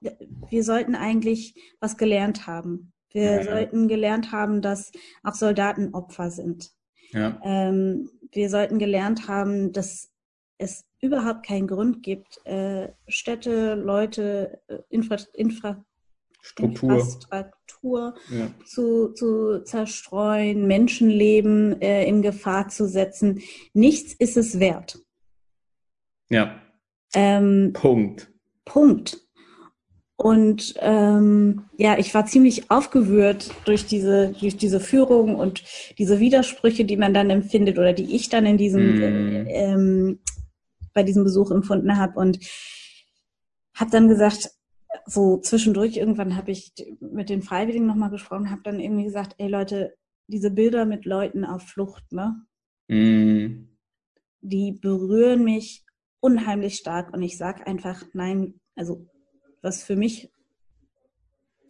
[0.00, 2.92] wir sollten eigentlich was gelernt haben.
[3.12, 3.44] Wir ja.
[3.44, 6.70] sollten gelernt haben, dass auch Soldaten Opfer sind.
[7.12, 7.40] Ja.
[7.42, 10.10] Ähm, wir sollten gelernt haben, dass
[10.58, 15.84] es überhaupt keinen Grund gibt, äh, Städte, Leute, äh, Infra, Infra
[16.42, 18.50] Struktur, Infrastruktur ja.
[18.64, 23.40] zu, zu zerstreuen, Menschenleben äh, in Gefahr zu setzen.
[23.72, 24.98] Nichts ist es wert.
[26.28, 26.60] Ja.
[27.14, 28.32] Ähm, Punkt.
[28.64, 29.18] Punkt.
[30.16, 35.64] Und ähm, ja, ich war ziemlich aufgewühlt durch diese, durch diese Führung und
[35.96, 39.46] diese Widersprüche, die man dann empfindet oder die ich dann in diesem mm.
[39.48, 40.18] ähm,
[40.92, 42.38] bei diesem Besuch empfunden habe und
[43.74, 44.50] habe dann gesagt,
[45.06, 49.48] so zwischendurch irgendwann habe ich mit den Freiwilligen nochmal gesprochen, habe dann irgendwie gesagt, ey
[49.48, 49.94] Leute,
[50.26, 52.44] diese Bilder mit Leuten auf Flucht, ne?
[52.88, 53.68] Mm.
[54.42, 55.84] Die berühren mich
[56.20, 59.06] unheimlich stark und ich sag einfach, nein, also
[59.62, 60.30] was für mich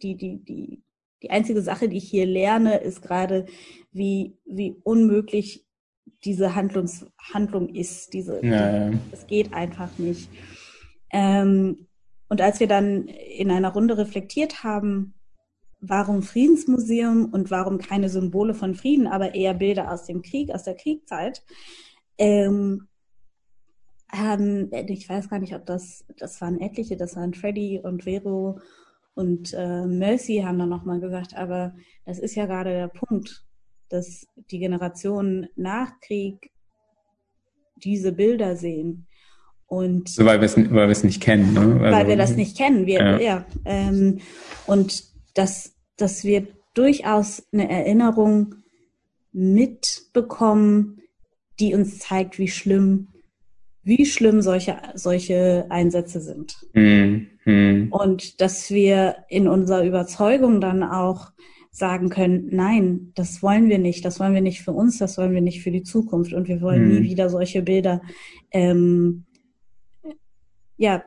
[0.01, 0.83] die, die, die,
[1.21, 3.45] die einzige Sache, die ich hier lerne, ist gerade,
[3.91, 5.65] wie, wie unmöglich
[6.23, 8.13] diese Handlungs Handlung ist.
[8.13, 8.99] Diese, ja, ja.
[9.11, 10.29] Es geht einfach nicht.
[11.11, 11.87] Ähm,
[12.31, 15.15] und als wir dann in einer Runde reflektiert haben,
[15.81, 20.63] warum Friedensmuseum und warum keine Symbole von Frieden, aber eher Bilder aus dem Krieg, aus
[20.63, 21.43] der Kriegszeit,
[22.17, 22.87] ähm,
[24.09, 28.61] haben, ich weiß gar nicht, ob das, das waren etliche, das waren Freddy und Vero
[29.13, 33.45] und äh, Mercy haben dann nochmal gesagt, aber das ist ja gerade der Punkt,
[33.89, 36.49] dass die Generationen nach Krieg
[37.75, 39.05] diese Bilder sehen.
[39.71, 41.79] Und so, weil wir es weil nicht kennen, ne?
[41.81, 43.19] Also, weil wir das nicht kennen, wir, ja.
[43.19, 44.19] ja ähm,
[44.67, 48.55] und dass, dass wir durchaus eine Erinnerung
[49.31, 50.99] mitbekommen,
[51.61, 53.07] die uns zeigt, wie schlimm
[53.83, 56.55] wie schlimm solche, solche Einsätze sind.
[56.73, 57.87] Mhm.
[57.91, 61.31] Und dass wir in unserer Überzeugung dann auch
[61.71, 65.33] sagen können, nein, das wollen wir nicht, das wollen wir nicht für uns, das wollen
[65.33, 66.95] wir nicht für die Zukunft und wir wollen mhm.
[66.95, 68.01] nie wieder solche Bilder
[68.51, 69.23] ähm,
[70.81, 71.03] ja,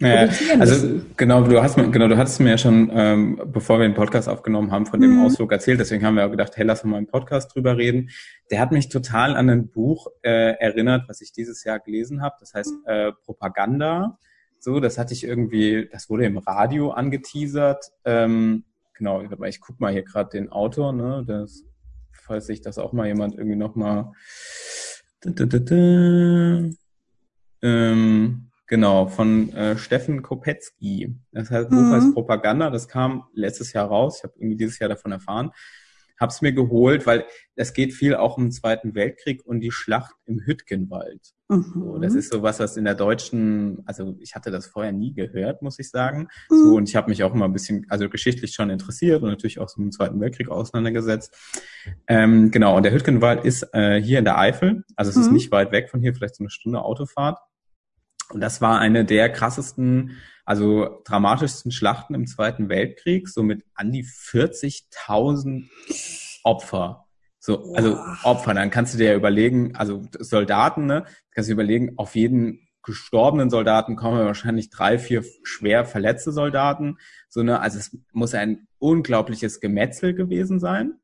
[0.00, 0.28] ja,
[0.60, 4.28] also genau, du hast genau, du hattest mir ja schon, ähm, bevor wir den Podcast
[4.28, 5.24] aufgenommen haben, von dem mhm.
[5.24, 5.80] Ausflug erzählt.
[5.80, 8.10] Deswegen haben wir auch gedacht, hey, lass mal im Podcast drüber reden.
[8.50, 12.36] Der hat mich total an ein Buch äh, erinnert, was ich dieses Jahr gelesen habe.
[12.38, 14.18] Das heißt äh, Propaganda.
[14.60, 17.90] So, das hatte ich irgendwie, das wurde im Radio angeteasert.
[18.04, 21.64] Ähm, genau, ich guck mal hier gerade den Autor, ne, das,
[22.12, 24.12] falls sich das auch mal jemand irgendwie noch mal.
[27.62, 31.16] Ähm, Genau, von äh, Steffen Kopetzky.
[31.32, 31.92] Das heißt, Buch mhm.
[31.92, 32.68] heißt Propaganda.
[32.68, 34.18] Das kam letztes Jahr raus.
[34.18, 35.52] Ich habe irgendwie dieses Jahr davon erfahren.
[36.18, 40.14] Hab's mir geholt, weil es geht viel auch um den Zweiten Weltkrieg und die Schlacht
[40.26, 41.34] im Hütgenwald.
[41.48, 41.72] Mhm.
[41.74, 45.14] So, das ist so was, was in der deutschen, also ich hatte das vorher nie
[45.14, 46.28] gehört, muss ich sagen.
[46.50, 46.56] Mhm.
[46.56, 49.58] So, und ich habe mich auch immer ein bisschen, also geschichtlich schon interessiert und natürlich
[49.58, 51.34] auch so mit dem Zweiten Weltkrieg auseinandergesetzt.
[52.06, 55.34] Ähm, genau, und der Hütgenwald ist äh, hier in der Eifel, also es ist mhm.
[55.34, 57.38] nicht weit weg von hier, vielleicht so eine Stunde Autofahrt.
[58.30, 63.92] Und das war eine der krassesten, also dramatischsten Schlachten im Zweiten Weltkrieg, so mit an
[63.92, 65.68] die 40.000
[66.44, 67.06] Opfer.
[67.38, 71.62] So, also Opfer, dann kannst du dir ja überlegen, also Soldaten, ne, kannst du dir
[71.62, 76.98] überlegen, auf jeden gestorbenen Soldaten kommen wahrscheinlich drei, vier schwer verletzte Soldaten.
[77.28, 80.94] So, ne, also es muss ein unglaubliches Gemetzel gewesen sein.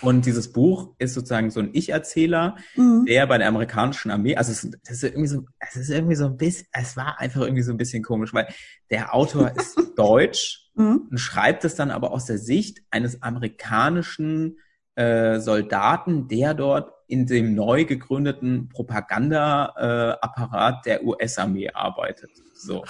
[0.00, 3.04] Und dieses Buch ist sozusagen so ein Ich-Erzähler, mhm.
[3.06, 6.26] der bei der amerikanischen Armee, also es, das ist irgendwie so, es ist irgendwie so
[6.26, 8.48] ein bisschen, es war einfach irgendwie so ein bisschen komisch, weil
[8.90, 11.08] der Autor ist deutsch mhm.
[11.10, 14.58] und schreibt es dann aber aus der Sicht eines amerikanischen
[14.94, 22.30] äh, Soldaten, der dort in dem neu gegründeten Propagandaapparat äh, der US-Armee arbeitet.
[22.54, 22.84] So.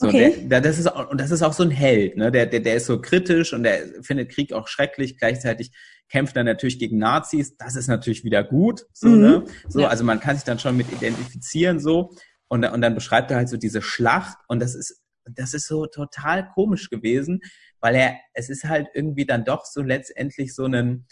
[0.00, 0.30] So, okay.
[0.30, 2.30] der, der, das ist auch, und das ist auch so ein Held, ne?
[2.30, 5.18] Der, der, der ist so kritisch und der findet Krieg auch schrecklich.
[5.18, 5.72] Gleichzeitig
[6.08, 7.56] kämpft er natürlich gegen Nazis.
[7.56, 8.86] Das ist natürlich wieder gut.
[8.92, 9.20] So, mhm.
[9.20, 9.44] ne?
[9.66, 9.88] so, ja.
[9.88, 12.12] also man kann sich dann schon mit identifizieren, so.
[12.46, 15.86] und, und dann beschreibt er halt so diese Schlacht und das ist, das ist so
[15.86, 17.40] total komisch gewesen,
[17.80, 21.06] weil er, es ist halt irgendwie dann doch so letztendlich so ein,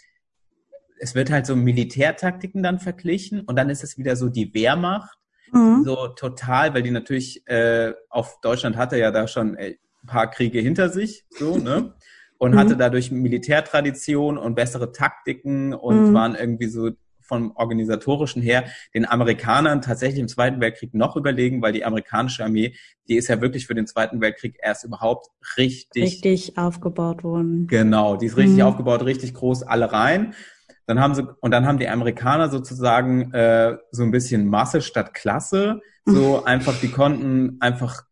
[0.98, 5.18] es wird halt so Militärtaktiken dann verglichen und dann ist es wieder so die Wehrmacht,
[5.52, 5.82] mhm.
[5.84, 10.60] so total, weil die natürlich äh, auf Deutschland hatte ja da schon ein paar Kriege
[10.60, 11.94] hinter sich, so, ne?
[12.38, 12.58] Und mhm.
[12.58, 16.12] hatte dadurch Militärtradition und bessere Taktiken und mhm.
[16.12, 16.90] waren irgendwie so
[17.26, 22.74] vom organisatorischen her den Amerikanern tatsächlich im Zweiten Weltkrieg noch überlegen, weil die amerikanische Armee,
[23.08, 27.66] die ist ja wirklich für den Zweiten Weltkrieg erst überhaupt richtig richtig aufgebaut worden.
[27.66, 28.62] Genau, die ist richtig mhm.
[28.62, 30.34] aufgebaut, richtig groß, alle rein.
[30.86, 35.14] Dann haben sie und dann haben die Amerikaner sozusagen äh, so ein bisschen Masse statt
[35.14, 38.02] Klasse, so einfach die konnten einfach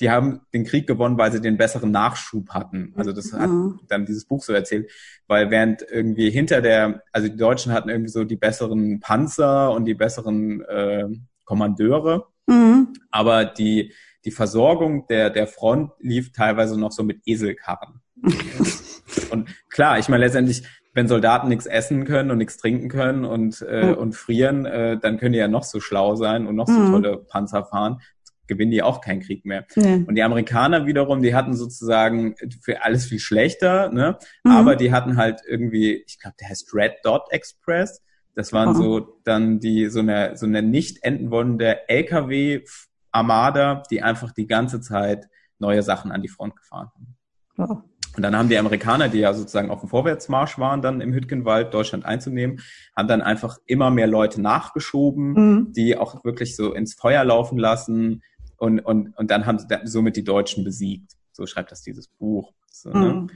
[0.00, 2.92] die haben den Krieg gewonnen, weil sie den besseren Nachschub hatten.
[2.96, 3.78] Also das hat mhm.
[3.86, 4.90] dann dieses Buch so erzählt,
[5.28, 9.84] weil während irgendwie hinter der, also die Deutschen hatten irgendwie so die besseren Panzer und
[9.84, 11.06] die besseren äh,
[11.44, 12.92] Kommandeure, mhm.
[13.10, 13.92] aber die
[14.24, 18.00] die Versorgung der der Front lief teilweise noch so mit Eselkarren.
[19.30, 23.62] und klar, ich meine letztendlich wenn Soldaten nichts essen können und nichts trinken können und,
[23.62, 26.78] äh, und frieren, äh, dann können die ja noch so schlau sein und noch so
[26.78, 26.92] mhm.
[26.92, 28.00] tolle Panzer fahren
[28.46, 29.66] gewinnen die auch keinen Krieg mehr.
[29.76, 29.94] Ja.
[29.94, 34.18] Und die Amerikaner wiederum, die hatten sozusagen für alles viel schlechter, ne?
[34.44, 34.50] Mhm.
[34.50, 38.02] Aber die hatten halt irgendwie, ich glaube, der heißt Red Dot Express.
[38.34, 38.74] Das waren oh.
[38.74, 42.64] so dann die so eine so eine nicht enden wollende LKW
[43.10, 45.28] Armada, die einfach die ganze Zeit
[45.58, 47.16] neue Sachen an die Front gefahren haben.
[47.58, 47.91] Oh.
[48.16, 51.72] Und dann haben die Amerikaner, die ja sozusagen auf dem Vorwärtsmarsch waren, dann im Hütgenwald
[51.72, 52.60] Deutschland einzunehmen,
[52.94, 55.72] haben dann einfach immer mehr Leute nachgeschoben, mhm.
[55.72, 58.22] die auch wirklich so ins Feuer laufen lassen,
[58.62, 61.16] und, und, und dann haben sie somit die Deutschen besiegt.
[61.32, 62.52] So schreibt das dieses Buch.
[62.70, 63.12] So, ne?
[63.12, 63.30] mhm.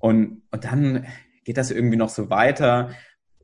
[0.00, 1.06] und, und dann
[1.44, 2.90] geht das irgendwie noch so weiter.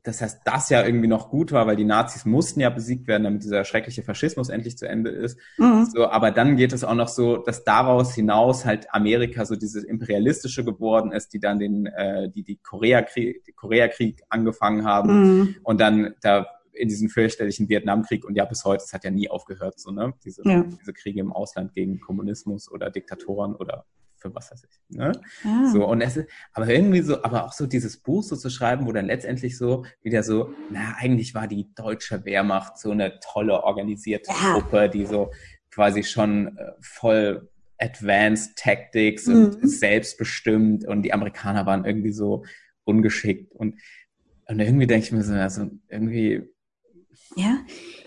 [0.09, 3.23] Das heißt, das ja irgendwie noch gut war, weil die Nazis mussten ja besiegt werden,
[3.23, 5.37] damit dieser schreckliche Faschismus endlich zu Ende ist.
[5.57, 5.85] Mhm.
[5.85, 9.83] So, aber dann geht es auch noch so, dass daraus hinaus halt Amerika so dieses
[9.83, 15.55] imperialistische geworden ist, die dann den, äh, die die Koreakrieg, Koreakrieg angefangen haben mhm.
[15.63, 19.29] und dann da in diesen fürchterlichen Vietnamkrieg und ja bis heute, es hat ja nie
[19.29, 20.13] aufgehört, so, ne?
[20.23, 20.63] Diese, ja.
[20.63, 23.85] diese Kriege im Ausland gegen Kommunismus oder Diktatoren oder
[24.19, 24.97] für was weiß ich.
[24.97, 25.11] Ne?
[25.43, 25.69] Ah.
[25.71, 28.85] So, und es ist, aber irgendwie so, aber auch so dieses Buch so zu schreiben,
[28.85, 33.63] wo dann letztendlich so wieder so, na, eigentlich war die deutsche Wehrmacht so eine tolle
[33.63, 34.53] organisierte ja.
[34.53, 35.31] Gruppe, die so
[35.71, 39.35] quasi schon äh, voll Advanced Tactics mhm.
[39.45, 42.43] und selbstbestimmt und die Amerikaner waren irgendwie so
[42.83, 43.79] ungeschickt und,
[44.47, 46.43] und irgendwie denke ich mir so, also irgendwie
[47.35, 47.59] ja,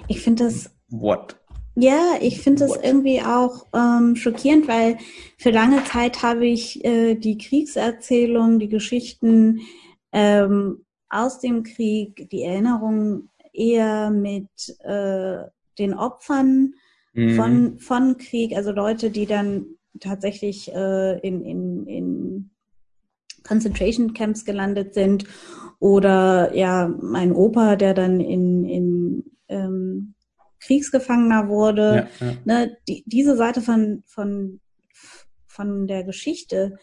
[0.08, 0.70] ich finde das.
[0.88, 1.40] What?
[1.74, 4.98] Ja, ich finde das irgendwie auch ähm, schockierend, weil
[5.38, 9.60] für lange Zeit habe ich äh, die Kriegserzählung, die Geschichten
[10.12, 14.48] ähm, aus dem Krieg, die Erinnerungen eher mit
[14.80, 15.44] äh,
[15.78, 16.74] den Opfern
[17.14, 17.36] mhm.
[17.36, 19.66] von, von Krieg, also Leute, die dann
[19.98, 22.50] tatsächlich äh, in, in, in
[23.44, 25.24] Concentration Camps gelandet sind
[25.78, 30.14] oder ja, mein Opa, der dann in, in ähm,
[30.62, 32.08] Kriegsgefangener wurde.
[32.20, 32.36] Ja, ja.
[32.44, 34.60] Ne, die, diese Seite von, von,
[35.46, 36.78] von der Geschichte,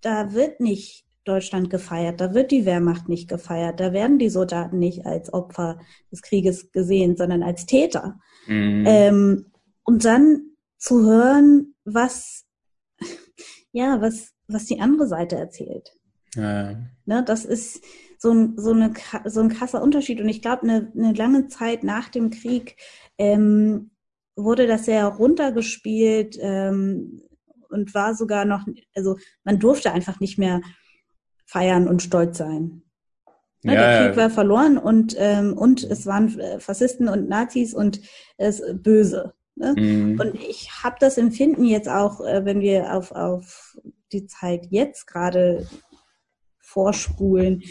[0.00, 4.78] da wird nicht Deutschland gefeiert, da wird die Wehrmacht nicht gefeiert, da werden die Soldaten
[4.78, 5.78] nicht als Opfer
[6.10, 8.18] des Krieges gesehen, sondern als Täter.
[8.46, 8.84] Mhm.
[8.86, 9.46] Ähm,
[9.84, 10.42] und dann
[10.78, 12.46] zu hören, was,
[13.72, 15.92] ja, was, was die andere Seite erzählt.
[16.34, 16.76] Ja.
[17.04, 17.82] Ne, das ist
[18.22, 18.92] so ein, so, eine,
[19.24, 20.20] so ein krasser Unterschied.
[20.20, 22.76] Und ich glaube, eine, eine lange Zeit nach dem Krieg
[23.16, 23.92] ähm,
[24.36, 27.22] wurde das sehr runtergespielt ähm,
[27.70, 30.60] und war sogar noch, also man durfte einfach nicht mehr
[31.46, 32.82] feiern und stolz sein.
[33.62, 37.72] Ne, ja, der Krieg war verloren und, ähm, und es waren äh, Faschisten und Nazis
[37.72, 38.02] und
[38.36, 39.32] es böse.
[39.54, 39.74] Ne?
[39.78, 40.20] Mhm.
[40.20, 43.78] Und ich habe das Empfinden jetzt auch, äh, wenn wir auf, auf
[44.12, 45.66] die Zeit jetzt gerade
[46.70, 47.62] vorspulen.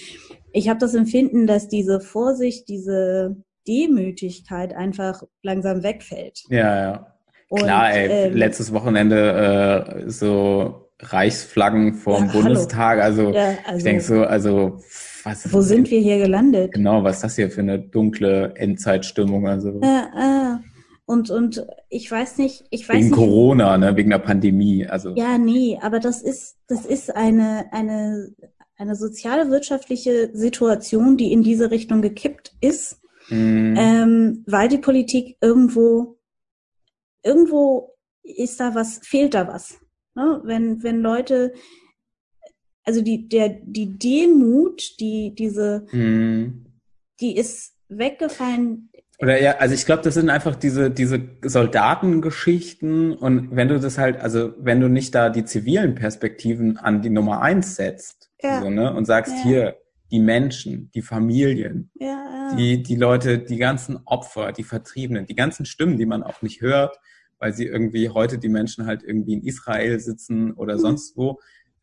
[0.54, 3.36] Ich habe das Empfinden, dass diese Vorsicht, diese
[3.68, 6.44] Demütigkeit einfach langsam wegfällt.
[6.50, 7.16] Ja, ja.
[7.50, 13.00] Und, Klar, ey, ähm, letztes Wochenende äh, so Reichsflaggen vorm ja, Bundestag.
[13.00, 14.80] Also, ja, also, ich denke so, also
[15.24, 16.74] was Wo sind wir hier gelandet?
[16.74, 19.48] Genau, was ist das hier für eine dunkle Endzeitstimmung?
[19.48, 19.80] Also.
[19.82, 20.58] Äh, äh.
[21.06, 23.16] Und, und ich weiß nicht, ich weiß wegen nicht.
[23.16, 24.86] Corona, ne, wegen der Pandemie.
[24.86, 25.16] Also.
[25.16, 28.30] Ja, nee, aber das ist, das ist eine, eine
[28.80, 33.76] eine soziale wirtschaftliche Situation, die in diese Richtung gekippt ist, mhm.
[33.78, 36.18] ähm, weil die Politik irgendwo,
[37.22, 39.78] irgendwo ist da was, fehlt da was.
[40.16, 40.42] Ne?
[40.46, 41.52] Wenn, wenn Leute,
[42.86, 46.66] also die, der, die Demut, die, diese, mhm.
[47.20, 53.54] die ist weggefallen Oder ja, also ich glaube, das sind einfach diese, diese Soldatengeschichten und
[53.54, 57.42] wenn du das halt, also wenn du nicht da die zivilen Perspektiven an die Nummer
[57.42, 58.62] eins setzt ja.
[58.62, 59.44] so, ne, und sagst ja.
[59.44, 59.78] hier,
[60.12, 65.66] die Menschen, die Familien, ja, die, die Leute, die ganzen Opfer, die Vertriebenen, die ganzen
[65.66, 66.98] Stimmen, die man auch nicht hört,
[67.38, 70.80] weil sie irgendwie heute die Menschen halt irgendwie in Israel sitzen oder mhm.
[70.80, 71.40] sonst wo,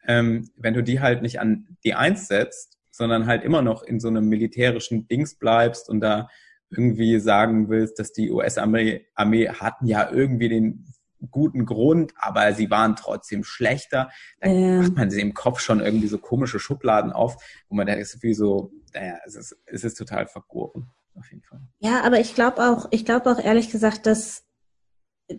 [0.07, 4.01] ähm, wenn du die halt nicht an die Eins setzt, sondern halt immer noch in
[4.01, 6.29] so einem militärischen Dings bleibst und da
[6.71, 10.87] irgendwie sagen willst, dass die US-Armee Armee hatten ja irgendwie den
[11.31, 14.11] guten Grund, aber sie waren trotzdem schlechter.
[14.41, 14.83] Da ja.
[14.83, 17.37] macht man sich im Kopf schon irgendwie so komische Schubladen auf,
[17.69, 21.43] wo man da ist wie so, naja, es ist, es ist total vergoren, auf jeden
[21.43, 21.61] Fall.
[21.79, 24.47] Ja, aber ich glaube auch, ich glaube auch ehrlich gesagt, dass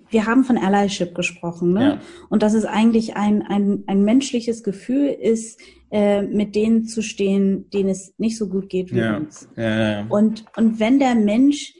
[0.09, 1.85] wir haben von Allyship gesprochen, ne?
[1.85, 2.01] Ja.
[2.29, 5.61] Und dass es eigentlich ein, ein, ein menschliches Gefühl ist,
[5.91, 9.15] äh, mit denen zu stehen, denen es nicht so gut geht wie ja.
[9.15, 9.47] uns.
[9.55, 11.73] Ja, und, und wenn der Mensch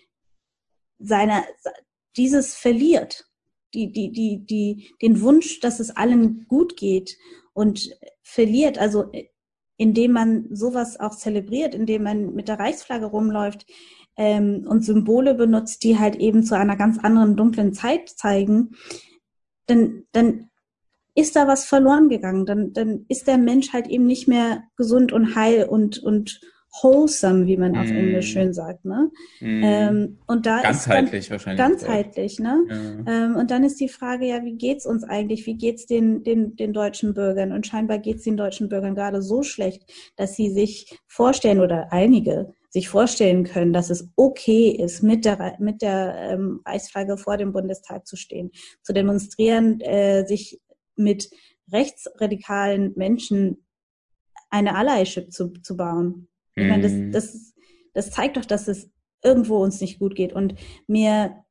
[0.99, 1.43] seine,
[2.15, 3.26] dieses verliert,
[3.77, 7.17] die, die, die, die, den Wunsch, dass es allen gut geht
[7.53, 7.89] und
[8.23, 9.11] verliert, also
[9.77, 13.67] indem man sowas auch zelebriert, indem man mit der Reichsflagge rumläuft,
[14.17, 18.71] ähm, und Symbole benutzt, die halt eben zu einer ganz anderen dunklen Zeit zeigen,
[19.67, 20.49] dann, dann
[21.13, 22.45] ist da was verloren gegangen.
[22.45, 26.41] Dann, dann ist der Mensch halt eben nicht mehr gesund und heil und, und
[26.81, 27.95] wholesome, wie man auf mm.
[27.95, 29.09] Englisch schön sagt, ne?
[29.39, 29.63] Mm.
[29.63, 31.57] Ähm, und da ganzheitlich ist dann, wahrscheinlich.
[31.59, 32.65] Ganzheitlich, ne?
[32.69, 33.25] Ja.
[33.25, 35.45] Ähm, und dann ist die Frage ja, wie geht's uns eigentlich?
[35.45, 37.51] Wie geht's den, den, den deutschen Bürgern?
[37.51, 39.83] Und scheinbar geht's den deutschen Bürgern gerade so schlecht,
[40.15, 45.55] dass sie sich vorstellen oder einige sich vorstellen können, dass es okay ist, mit der,
[45.59, 48.51] mit der ähm, Reichsflagge vor dem Bundestag zu stehen,
[48.83, 50.59] zu demonstrieren, äh, sich
[50.95, 51.29] mit
[51.71, 53.65] rechtsradikalen Menschen
[54.49, 56.27] eine Allyship zu, zu bauen.
[56.57, 57.11] Ich meine, das, mhm.
[57.11, 57.53] das,
[57.93, 58.89] das zeigt doch, dass es
[59.23, 60.33] irgendwo uns nicht gut geht.
[60.33, 60.55] Und
[60.87, 61.43] mir,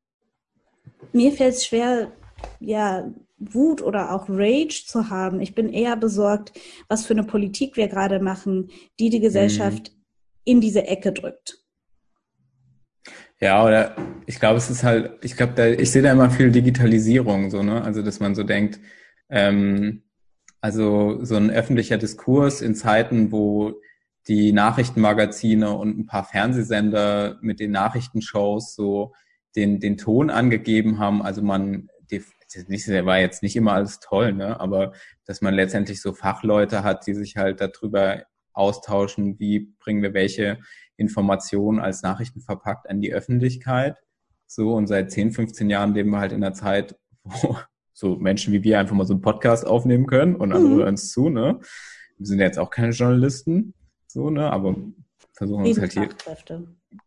[1.12, 2.12] mir fällt es schwer,
[2.60, 5.40] ja, Wut oder auch Rage zu haben.
[5.40, 6.52] Ich bin eher besorgt,
[6.88, 9.92] was für eine Politik wir gerade machen, die die Gesellschaft
[10.44, 11.58] in diese Ecke drückt.
[13.38, 13.94] Ja, oder
[14.24, 17.62] ich glaube, es ist halt, ich glaube, da, ich sehe da immer viel Digitalisierung, so,
[17.62, 17.82] ne?
[17.82, 18.80] Also, dass man so denkt,
[19.28, 20.04] ähm,
[20.62, 23.74] also so ein öffentlicher Diskurs in Zeiten, wo
[24.28, 29.14] die Nachrichtenmagazine und ein paar Fernsehsender mit den Nachrichtenshows so
[29.54, 31.22] den, den Ton angegeben haben.
[31.22, 34.58] Also man, der war jetzt nicht immer alles toll, ne?
[34.60, 34.92] aber
[35.24, 38.22] dass man letztendlich so Fachleute hat, die sich halt darüber
[38.52, 40.58] austauschen, wie bringen wir welche
[40.96, 43.96] Informationen als Nachrichten verpackt an die Öffentlichkeit.
[44.46, 47.56] So, und seit 10, 15 Jahren leben wir halt in einer Zeit, wo
[47.92, 50.78] so Menschen wie wir einfach mal so einen Podcast aufnehmen können und andere mhm.
[50.78, 51.60] hören es zu, ne?
[52.18, 53.74] Wir sind jetzt auch keine Journalisten,
[54.16, 54.50] so, ne?
[54.50, 54.74] Aber
[55.34, 56.08] versuchen uns halt hier.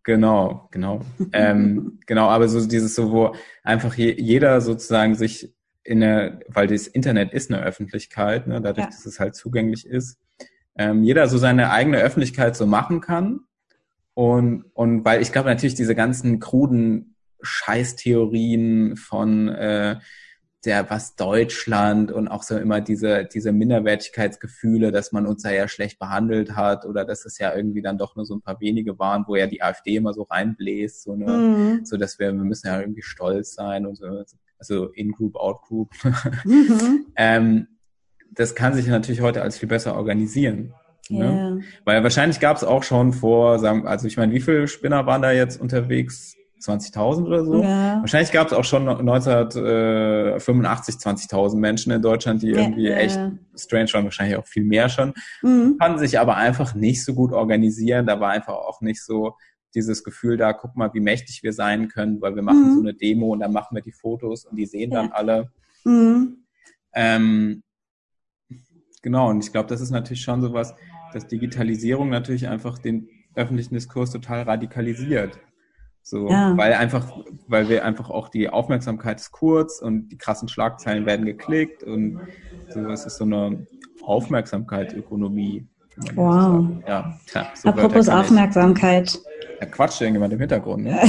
[0.03, 1.01] Genau, genau.
[1.33, 5.51] ähm, genau, aber so dieses so, wo einfach je, jeder sozusagen sich
[5.83, 8.91] in der, weil das Internet ist eine Öffentlichkeit, ne, dadurch, ja.
[8.91, 10.19] dass es halt zugänglich ist,
[10.77, 13.39] ähm, jeder so seine eigene Öffentlichkeit so machen kann.
[14.13, 19.97] Und, und weil ich glaube natürlich diese ganzen kruden Scheißtheorien von äh,
[20.65, 25.67] der was Deutschland und auch so immer diese diese Minderwertigkeitsgefühle, dass man uns da ja
[25.67, 28.99] schlecht behandelt hat oder dass es ja irgendwie dann doch nur so ein paar wenige
[28.99, 31.85] waren, wo ja die AfD immer so reinbläst, so ne, mhm.
[31.85, 34.23] so dass wir wir müssen ja irgendwie stolz sein und so,
[34.57, 35.91] also in Group out Group.
[36.45, 37.07] Mhm.
[37.15, 37.67] ähm,
[38.31, 40.73] das kann sich natürlich heute als viel besser organisieren.
[41.09, 41.25] Ne?
[41.25, 41.59] Yeah.
[41.85, 45.21] Weil wahrscheinlich gab es auch schon vor, sagen, also ich meine, wie viele Spinner waren
[45.21, 46.35] da jetzt unterwegs?
[46.59, 47.63] 20.000 oder so.
[47.63, 48.01] Ja.
[48.01, 53.19] Wahrscheinlich gab es auch schon 1985 20.000 Menschen in Deutschland, die irgendwie ja, echt
[53.55, 55.77] strange waren, wahrscheinlich auch viel mehr schon, mhm.
[55.79, 58.05] konnten sich aber einfach nicht so gut organisieren.
[58.05, 59.35] Da war einfach auch nicht so
[59.75, 62.75] dieses Gefühl da, guck mal, wie mächtig wir sein können, weil wir machen mhm.
[62.75, 65.51] so eine Demo und dann machen wir die Fotos und die sehen dann alle.
[65.85, 66.45] Mhm.
[66.93, 67.63] Ähm,
[69.01, 70.73] genau, und ich glaube, das ist natürlich schon so was,
[71.13, 75.39] dass Digitalisierung natürlich einfach den öffentlichen Diskurs total radikalisiert.
[76.09, 76.57] So, ja.
[76.57, 77.05] weil einfach,
[77.47, 82.19] weil wir einfach auch die Aufmerksamkeit ist kurz und die krassen Schlagzeilen werden geklickt und
[82.69, 83.67] so, es ist so eine
[84.01, 85.67] Aufmerksamkeitsökonomie.
[86.15, 86.65] Wow.
[86.65, 89.19] So ja, tja, so Apropos Aufmerksamkeit.
[89.61, 90.99] Ja, quatscht irgendjemand im Hintergrund, ne?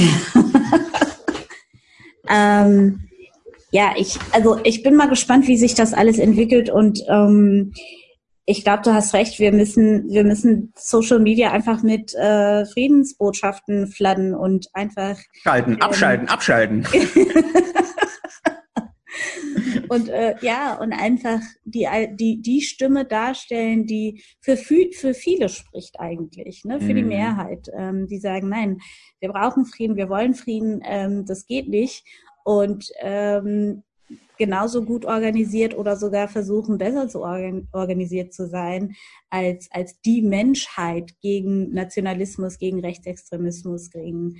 [2.29, 2.99] ähm,
[3.71, 7.73] ja, ich, also ich bin mal gespannt, wie sich das alles entwickelt und ähm,
[8.45, 9.39] ich glaube, du hast recht.
[9.39, 15.81] Wir müssen, wir müssen Social Media einfach mit äh, Friedensbotschaften fladden und einfach schalten, ähm,
[15.81, 16.87] abschalten, abschalten.
[19.89, 25.99] und äh, ja, und einfach die, die, die Stimme darstellen, die für, für viele spricht
[25.99, 26.79] eigentlich, ne?
[26.79, 26.95] für mhm.
[26.95, 28.79] die Mehrheit, ähm, die sagen, nein,
[29.19, 32.05] wir brauchen Frieden, wir wollen Frieden, ähm, das geht nicht.
[32.43, 33.83] Und ähm,
[34.41, 38.95] genauso gut organisiert oder sogar versuchen, besser zu organ organisiert zu sein
[39.29, 44.37] als, als die Menschheit gegen Nationalismus, gegen Rechtsextremismus, gegen,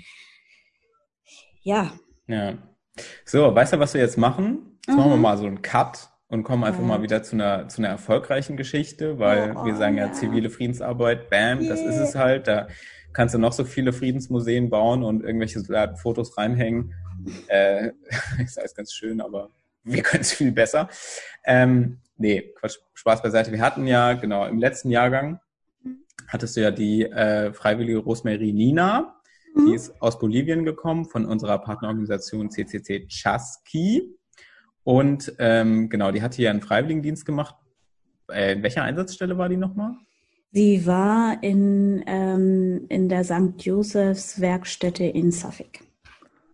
[1.62, 1.94] ja.
[2.26, 2.58] Ja.
[3.26, 4.80] So, weißt du, was wir jetzt machen?
[4.88, 4.96] Jetzt mhm.
[4.96, 5.22] machen wir mhm.
[5.22, 6.88] mal so einen Cut und kommen einfach ja.
[6.88, 10.50] mal wieder zu einer, zu einer erfolgreichen Geschichte, weil oh, wir sagen ja, ja, zivile
[10.50, 11.70] Friedensarbeit, bam, yeah.
[11.70, 12.48] das ist es halt.
[12.48, 12.70] Da
[13.14, 15.62] kannst du noch so viele Friedensmuseen bauen und irgendwelche
[16.02, 16.96] Fotos reinhängen.
[17.50, 17.92] Äh,
[18.44, 19.52] ist alles ganz schön, aber
[19.84, 20.90] wir können es viel besser.
[21.46, 23.52] Ähm, nee, Quatsch, Spaß beiseite.
[23.52, 25.40] Wir hatten ja, genau, im letzten Jahrgang
[26.28, 29.16] hattest du ja die äh, freiwillige Rosemary Nina,
[29.54, 29.66] mhm.
[29.66, 34.16] die ist aus Bolivien gekommen, von unserer Partnerorganisation CCC Chasqui.
[34.84, 37.56] Und ähm, genau, die hat hier einen Freiwilligendienst gemacht.
[38.32, 39.96] Äh, in welcher Einsatzstelle war die nochmal?
[40.54, 43.54] Sie war in, ähm, in der St.
[43.60, 45.80] Josephs Werkstätte in Suffolk.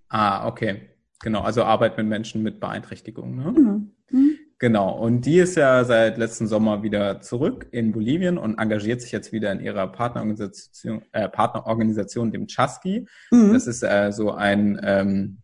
[0.09, 0.89] Ah, okay.
[1.19, 3.35] Genau, also Arbeit mit Menschen mit Beeinträchtigungen.
[3.35, 3.51] Ne?
[3.51, 3.91] Mhm.
[4.11, 4.37] Mhm.
[4.59, 9.11] Genau, und die ist ja seit letzten Sommer wieder zurück in Bolivien und engagiert sich
[9.11, 13.07] jetzt wieder in ihrer Partnerorganisation, äh, Partnerorganisation dem Chasqui.
[13.29, 13.53] Mhm.
[13.53, 15.37] Das ist äh, so ein ähm,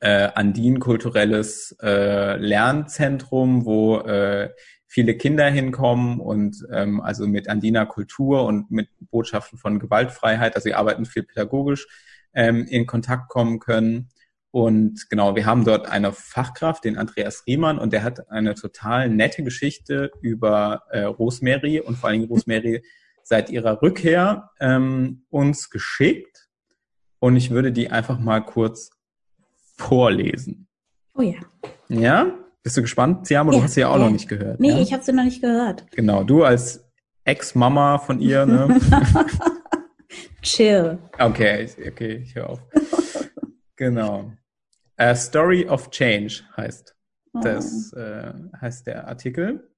[0.00, 4.50] äh, Andin-kulturelles äh, Lernzentrum, wo äh,
[4.86, 10.64] viele Kinder hinkommen und ähm, also mit Andiner Kultur und mit Botschaften von Gewaltfreiheit, also
[10.64, 11.86] sie arbeiten viel pädagogisch,
[12.34, 14.08] ähm, in Kontakt kommen können.
[14.50, 19.08] Und genau, wir haben dort eine Fachkraft, den Andreas Riemann, und der hat eine total
[19.10, 22.82] nette Geschichte über äh, Rosemary und vor allem Rosemary
[23.22, 26.48] seit ihrer Rückkehr ähm, uns geschickt.
[27.18, 28.90] Und ich würde die einfach mal kurz
[29.76, 30.66] vorlesen.
[31.14, 31.38] Oh ja.
[31.88, 32.32] Ja?
[32.62, 33.52] Bist du gespannt, Siamo?
[33.52, 34.04] Ja, du hast sie ja auch ja.
[34.04, 34.60] noch nicht gehört.
[34.60, 34.78] Nee, ja?
[34.78, 35.84] ich habe sie noch nicht gehört.
[35.92, 36.84] Genau, du als
[37.24, 38.80] Ex-Mama von ihr, ne?
[40.42, 40.98] Chill.
[41.18, 42.60] Okay, okay, ich höre auf.
[43.76, 44.32] Genau.
[44.98, 46.96] A Story of Change heißt
[47.42, 48.00] das, oh.
[48.00, 49.70] äh, heißt der Artikel.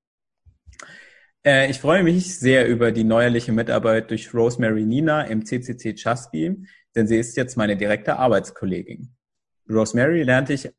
[1.44, 6.64] Äh, ich freue mich sehr über die neuerliche Mitarbeit durch Rosemary Nina im CCC Chasky,
[6.96, 9.14] denn sie ist jetzt meine direkte Arbeitskollegin.
[9.68, 10.70] Rosemary lernte ich,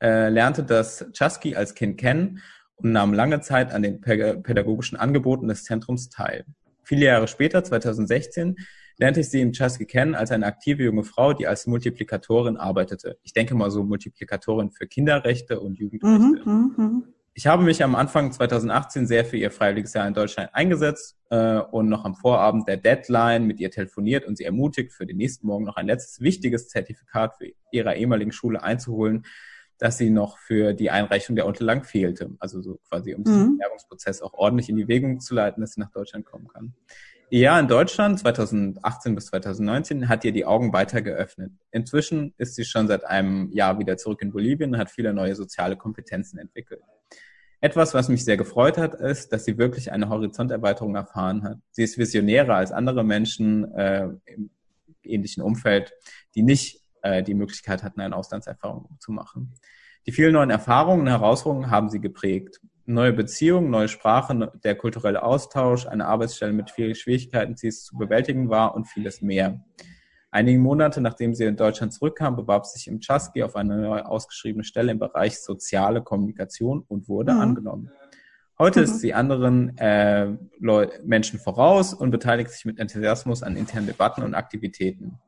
[0.00, 2.40] äh, lernte das Chasky als Kind kennen
[2.76, 6.44] und nahm lange Zeit an den pädagogischen Angeboten des Zentrums teil.
[6.84, 8.56] Viele Jahre später, 2016,
[8.98, 13.18] lernte ich sie im Chasky kennen als eine aktive junge Frau, die als Multiplikatorin arbeitete.
[13.22, 16.18] Ich denke mal so Multiplikatorin für Kinderrechte und Jugendrechte.
[16.18, 17.02] Mhm, mh, mh.
[17.38, 21.58] Ich habe mich am Anfang 2018 sehr für ihr freiwilliges Jahr in Deutschland eingesetzt äh,
[21.58, 25.46] und noch am Vorabend der Deadline mit ihr telefoniert und sie ermutigt, für den nächsten
[25.46, 29.24] Morgen noch ein letztes wichtiges Zertifikat für ihrer ehemaligen Schule einzuholen,
[29.78, 32.34] dass sie noch für die Einreichung der Unterlagen fehlte.
[32.40, 33.24] Also so quasi, um mhm.
[33.24, 36.74] diesen Bewerbungsprozess auch ordentlich in die Wege zu leiten, dass sie nach Deutschland kommen kann.
[37.30, 41.52] Ja, in Deutschland 2018 bis 2019 hat ihr die Augen weiter geöffnet.
[41.70, 45.34] Inzwischen ist sie schon seit einem Jahr wieder zurück in Bolivien und hat viele neue
[45.34, 46.80] soziale Kompetenzen entwickelt.
[47.60, 51.58] Etwas, was mich sehr gefreut hat, ist, dass sie wirklich eine Horizonterweiterung erfahren hat.
[51.70, 54.50] Sie ist visionärer als andere Menschen äh, im
[55.02, 55.92] ähnlichen Umfeld,
[56.34, 59.52] die nicht äh, die Möglichkeit hatten, eine Auslandserfahrung zu machen.
[60.06, 65.22] Die vielen neuen Erfahrungen und Herausforderungen haben sie geprägt neue Beziehungen, neue Sprache, der kulturelle
[65.22, 69.60] Austausch, eine Arbeitsstelle mit vielen Schwierigkeiten, die es zu bewältigen war und vieles mehr.
[70.30, 74.64] Einige Monate nachdem sie in Deutschland zurückkam, bewarb sich im Chasky auf eine neu ausgeschriebene
[74.64, 77.40] Stelle im Bereich soziale Kommunikation und wurde mhm.
[77.40, 77.90] angenommen.
[78.58, 78.84] Heute mhm.
[78.84, 80.34] ist sie anderen äh,
[81.04, 85.18] Menschen voraus und beteiligt sich mit Enthusiasmus an internen Debatten und Aktivitäten.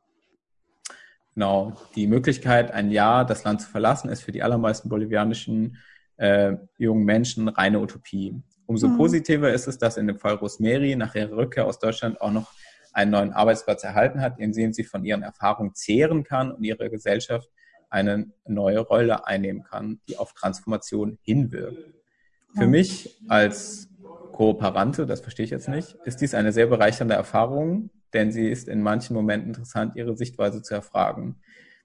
[1.35, 5.79] Genau, die Möglichkeit, ein Jahr das Land zu verlassen, ist für die allermeisten bolivianischen
[6.21, 8.35] äh, jungen Menschen reine Utopie.
[8.67, 8.99] Umso mhm.
[8.99, 12.53] positiver ist es, dass in dem Fall Rosemary nach ihrer Rückkehr aus Deutschland auch noch
[12.93, 16.91] einen neuen Arbeitsplatz erhalten hat, in dem sie von ihren Erfahrungen zehren kann und ihre
[16.91, 17.49] Gesellschaft
[17.89, 21.95] eine neue Rolle einnehmen kann, die auf Transformation hinwirkt.
[22.55, 23.89] Für mich als
[24.33, 28.69] Kooperante, das verstehe ich jetzt nicht, ist dies eine sehr bereichernde Erfahrung, denn sie ist
[28.69, 31.41] in manchen Momenten interessant, ihre Sichtweise zu erfragen.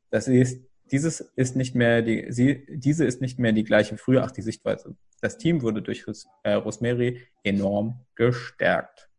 [0.10, 4.24] Das ist dieses ist nicht mehr die, sie, diese ist nicht mehr die gleiche früher,
[4.24, 4.96] ach, die Sichtweise.
[5.22, 6.06] Das Team wurde durch
[6.44, 9.10] äh, Rosemary enorm gestärkt.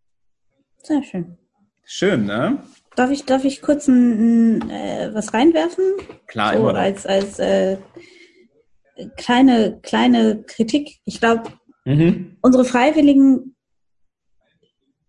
[0.83, 1.37] Sehr schön.
[1.85, 2.63] Schön, ne?
[2.95, 5.85] Darf ich, darf ich kurz ein, äh, was reinwerfen?
[6.27, 6.79] Klar, so immer.
[6.79, 7.79] Als, als äh,
[9.17, 10.99] kleine, kleine Kritik.
[11.05, 11.53] Ich glaube,
[11.85, 12.37] mhm.
[12.41, 13.57] unsere Freiwilligen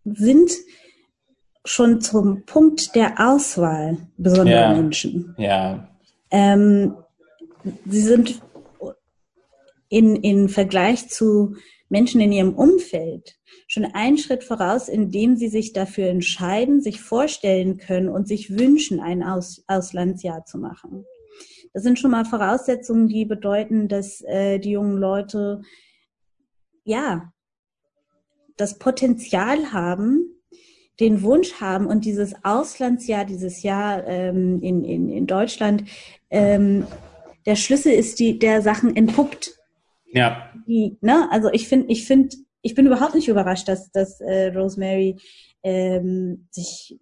[0.04, 0.52] sind
[1.66, 4.74] schon zum Punkt der Auswahl besonderer ja.
[4.74, 5.36] Menschen.
[5.38, 5.97] Ja,
[6.32, 6.96] ähm,
[7.86, 8.42] sie sind
[9.90, 11.56] in, in Vergleich zu
[11.90, 17.78] Menschen in ihrem Umfeld schon einen Schritt voraus, indem sie sich dafür entscheiden, sich vorstellen
[17.78, 21.06] können und sich wünschen, ein Aus Auslandsjahr zu machen.
[21.74, 25.62] Das sind schon mal Voraussetzungen, die bedeuten, dass äh, die jungen Leute
[26.84, 27.32] ja
[28.56, 30.37] das Potenzial haben,
[31.00, 35.84] den Wunsch haben und dieses Auslandsjahr, dieses Jahr ähm, in, in, in Deutschland,
[36.30, 36.88] ähm,
[37.46, 39.58] der Schlüssel ist, die der Sachen entpuppt.
[40.12, 40.52] Ja.
[40.68, 41.28] Die, ne?
[41.32, 45.18] Also ich finde, ich finde, ich bin überhaupt nicht überrascht, dass, dass äh, Rosemary
[45.64, 46.98] ähm, sich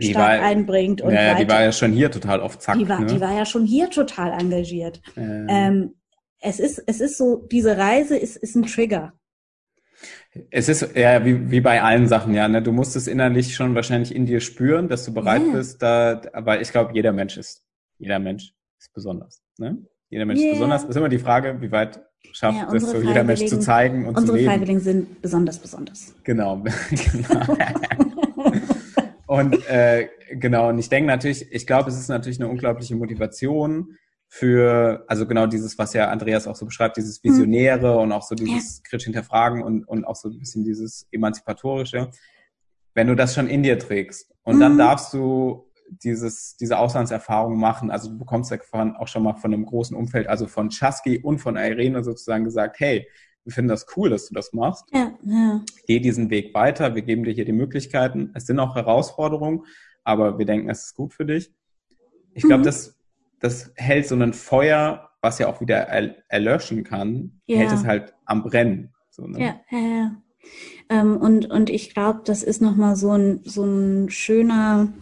[0.00, 1.00] die stark war, einbringt.
[1.00, 2.78] Und ja, die war ja schon hier total auf Zack.
[2.78, 3.06] Die war, ne?
[3.06, 5.00] die war ja schon hier total engagiert.
[5.16, 5.46] Ähm.
[5.48, 5.94] Ähm,
[6.40, 9.12] es ist, es ist so, diese Reise ist, ist ein Trigger.
[10.50, 12.48] Es ist ja wie, wie bei allen Sachen, ja.
[12.48, 12.62] Ne?
[12.62, 15.52] Du musst es innerlich schon wahrscheinlich in dir spüren, dass du bereit yeah.
[15.52, 17.62] bist, da, aber ich glaube, jeder Mensch ist,
[17.98, 19.42] jeder Mensch ist besonders.
[19.58, 19.84] Ne?
[20.08, 20.52] Jeder Mensch yeah.
[20.52, 20.84] ist besonders.
[20.84, 22.00] ist immer die Frage, wie weit
[22.32, 25.58] schafft ja, es so jeder Mensch zu zeigen und unsere zu Unsere Freiwilligen sind besonders
[25.58, 26.14] besonders.
[26.24, 26.62] Genau.
[26.90, 27.56] genau.
[29.26, 33.96] und äh, genau, und ich denke natürlich, ich glaube, es ist natürlich eine unglaubliche Motivation,
[34.34, 37.28] für, also genau dieses, was ja Andreas auch so beschreibt, dieses mhm.
[37.28, 38.82] Visionäre und auch so dieses ja.
[38.88, 42.10] kritisch hinterfragen und, und auch so ein bisschen dieses emanzipatorische.
[42.94, 44.60] Wenn du das schon in dir trägst und mhm.
[44.60, 45.70] dann darfst du
[46.02, 48.56] dieses, diese Auslandserfahrung machen, also du bekommst ja
[48.98, 52.80] auch schon mal von einem großen Umfeld, also von Chasky und von Irene sozusagen gesagt,
[52.80, 53.06] hey,
[53.44, 54.86] wir finden das cool, dass du das machst.
[54.94, 55.60] Ja, ja.
[55.86, 58.30] Geh diesen Weg weiter, wir geben dir hier die Möglichkeiten.
[58.32, 59.66] Es sind auch Herausforderungen,
[60.04, 61.52] aber wir denken, es ist gut für dich.
[62.32, 62.64] Ich glaube, mhm.
[62.64, 62.96] das
[63.42, 65.76] das hält so ein Feuer, was ja auch wieder
[66.28, 67.58] erlöschen kann, ja.
[67.58, 68.94] hält es halt am Brennen.
[69.10, 69.40] So, ne?
[69.40, 70.22] Ja, ja, ja.
[70.88, 74.92] Ähm, und, und ich glaube, das ist nochmal so ein, so ein schöner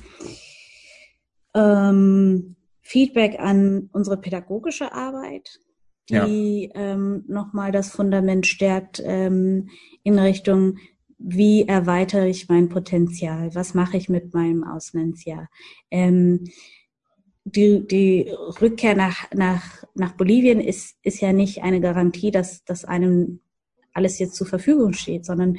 [1.55, 5.61] ähm, Feedback an unsere pädagogische Arbeit,
[6.09, 6.81] die ja.
[6.81, 9.69] ähm, nochmal das Fundament stärkt ähm,
[10.03, 10.79] in Richtung,
[11.19, 13.55] wie erweitere ich mein Potenzial?
[13.55, 15.49] Was mache ich mit meinem Auslandsjahr?
[15.91, 16.45] Ähm,
[17.45, 18.31] die, die
[18.61, 23.41] Rückkehr nach, nach, nach Bolivien ist, ist ja nicht eine Garantie, dass, dass einem
[23.93, 25.57] alles jetzt zur Verfügung steht, sondern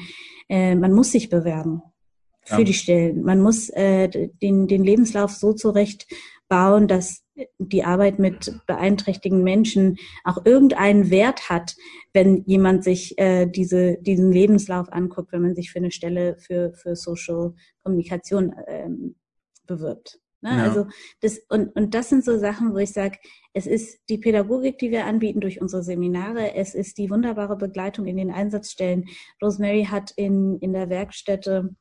[0.47, 1.81] äh, man muss sich bewerben
[2.43, 2.63] für ja.
[2.63, 3.23] die Stellen.
[3.23, 4.07] Man muss äh,
[4.41, 6.07] den, den Lebenslauf so zurecht
[6.47, 7.23] bauen, dass
[7.57, 11.75] die Arbeit mit beeinträchtigten Menschen auch irgendeinen Wert hat,
[12.13, 16.73] wenn jemand sich äh, diese, diesen Lebenslauf anguckt, wenn man sich für eine Stelle für,
[16.73, 17.53] für Social
[17.83, 19.15] Kommunikation ähm,
[19.65, 20.20] bewirbt.
[20.41, 20.57] Ne?
[20.57, 20.63] Ja.
[20.63, 20.87] Also
[21.21, 23.17] das, und, und das sind so Sachen, wo ich sage,
[23.53, 28.05] es ist die Pädagogik, die wir anbieten durch unsere Seminare, es ist die wunderbare Begleitung
[28.05, 29.05] in den Einsatzstellen.
[29.41, 31.75] Rosemary hat in, in der Werkstätte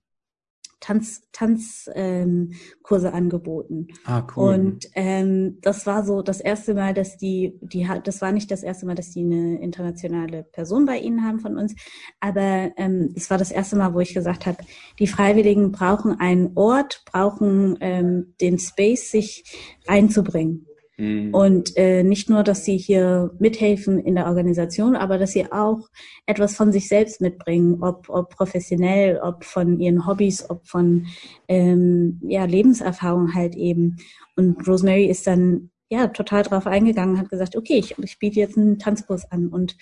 [0.80, 2.52] Tanz, Tanzkurse ähm,
[2.82, 3.88] Kurse angeboten.
[4.04, 4.54] Ah, cool.
[4.54, 8.50] Und ähm, das war so das erste Mal, dass die, die hat, das war nicht
[8.50, 11.74] das erste Mal, dass die eine internationale Person bei ihnen haben von uns,
[12.18, 14.58] aber ähm, es war das erste Mal, wo ich gesagt habe,
[14.98, 19.44] die Freiwilligen brauchen einen Ort, brauchen ähm, den Space, sich
[19.86, 20.66] einzubringen.
[21.00, 21.34] Mhm.
[21.34, 25.88] Und äh, nicht nur, dass sie hier mithelfen in der Organisation, aber dass sie auch
[26.26, 31.06] etwas von sich selbst mitbringen, ob, ob professionell, ob von ihren Hobbys, ob von
[31.48, 33.96] ähm, ja, Lebenserfahrung halt eben.
[34.36, 38.58] Und Rosemary ist dann ja total drauf eingegangen, hat gesagt, okay, ich, ich biete jetzt
[38.58, 39.76] einen Tanzkurs an und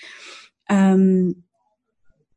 [0.71, 1.48] ähm,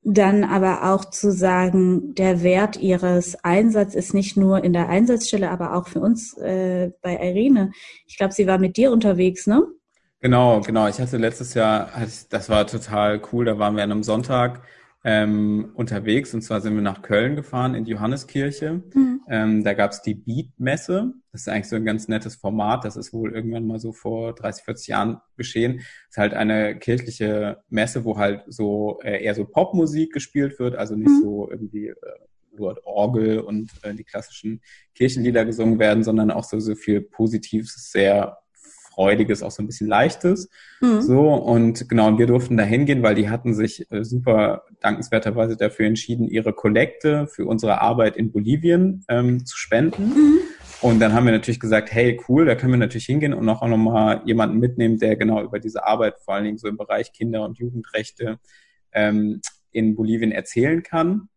[0.04, 5.52] dann aber auch zu sagen, der Wert ihres Einsatzes ist nicht nur in der Einsatzstelle,
[5.52, 7.72] aber auch für uns äh, bei Irene.
[8.08, 9.64] Ich glaube, sie war mit dir unterwegs, ne?
[10.20, 10.88] Genau, genau.
[10.88, 11.90] Ich hatte letztes Jahr,
[12.30, 14.62] das war total cool, da waren wir an einem Sonntag
[15.04, 18.84] ähm, unterwegs und zwar sind wir nach Köln gefahren in die Johanneskirche.
[18.94, 19.22] Mhm.
[19.28, 21.14] Ähm, da gab's die Beat-Messe.
[21.32, 22.86] Das ist eigentlich so ein ganz nettes Format.
[22.86, 25.78] Das ist wohl irgendwann mal so vor 30, 40 Jahren geschehen.
[25.78, 30.76] Das ist halt eine kirchliche Messe, wo halt so äh, eher so Popmusik gespielt wird,
[30.76, 31.22] also nicht mhm.
[31.22, 31.96] so irgendwie äh,
[32.56, 34.62] nur Orgel und äh, die klassischen
[34.94, 38.38] Kirchenlieder gesungen werden, sondern auch so, so viel Positives, sehr
[38.92, 40.50] Freudiges, auch so ein bisschen Leichtes.
[40.82, 41.02] Mhm.
[41.02, 45.58] So, und genau, und wir durften da hingehen, weil die hatten sich äh, super dankenswerterweise
[45.58, 50.10] dafür entschieden, ihre Kollekte für unsere Arbeit in Bolivien ähm, zu spenden.
[50.10, 50.38] Mhm.
[50.82, 53.66] Und dann haben wir natürlich gesagt, hey, cool, da können wir natürlich hingehen und auch,
[53.68, 57.46] nochmal jemanden mitnehmen, der genau über diese Arbeit, vor allen Dingen so im Bereich Kinder-
[57.46, 58.40] und Jugendrechte
[58.92, 61.30] ähm, in Bolivien erzählen kann.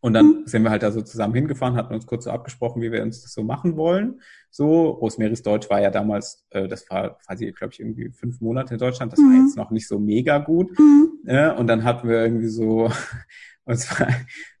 [0.00, 0.46] Und dann mhm.
[0.46, 3.22] sind wir halt da so zusammen hingefahren, hatten uns kurz so abgesprochen, wie wir uns
[3.22, 4.20] das so machen wollen.
[4.50, 8.74] So, Rosemary's Deutsch war ja damals, äh, das war quasi, glaube ich, irgendwie fünf Monate
[8.74, 9.12] in Deutschland.
[9.12, 9.24] Das mhm.
[9.24, 10.76] war jetzt noch nicht so mega gut.
[10.78, 11.18] Mhm.
[11.26, 12.84] Äh, und dann hatten wir irgendwie so,
[13.64, 14.08] und es war,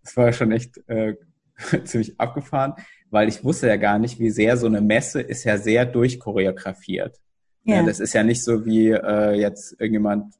[0.02, 1.16] es war schon echt äh,
[1.84, 2.74] ziemlich abgefahren,
[3.08, 7.16] weil ich wusste ja gar nicht, wie sehr so eine Messe ist ja sehr durchchoreografiert.
[7.64, 7.76] Ja.
[7.76, 10.34] ja das ist ja nicht so wie äh, jetzt irgendjemand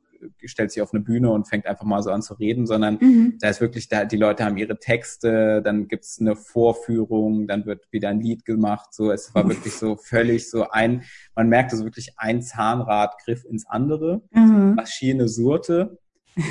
[0.45, 3.39] stellt sich auf eine Bühne und fängt einfach mal so an zu reden, sondern mhm.
[3.41, 7.85] da ist wirklich, da die Leute haben ihre Texte, dann gibt's eine Vorführung, dann wird
[7.91, 8.93] wieder ein Lied gemacht.
[8.93, 11.05] So, es war wirklich so völlig so ein,
[11.35, 14.75] man merkte so wirklich ein Zahnrad griff ins andere, mhm.
[14.75, 15.99] Maschine surte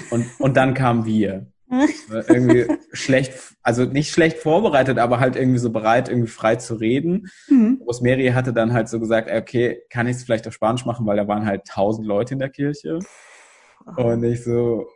[0.10, 1.48] und, und dann kamen wir.
[2.28, 7.28] irgendwie schlecht, also nicht schlecht vorbereitet, aber halt irgendwie so bereit, irgendwie frei zu reden.
[7.48, 7.82] Mhm.
[7.86, 11.18] Rosemary hatte dann halt so gesagt, okay, kann ich es vielleicht auf Spanisch machen, weil
[11.18, 13.00] da waren halt tausend Leute in der Kirche.
[13.98, 14.88] Und ich so,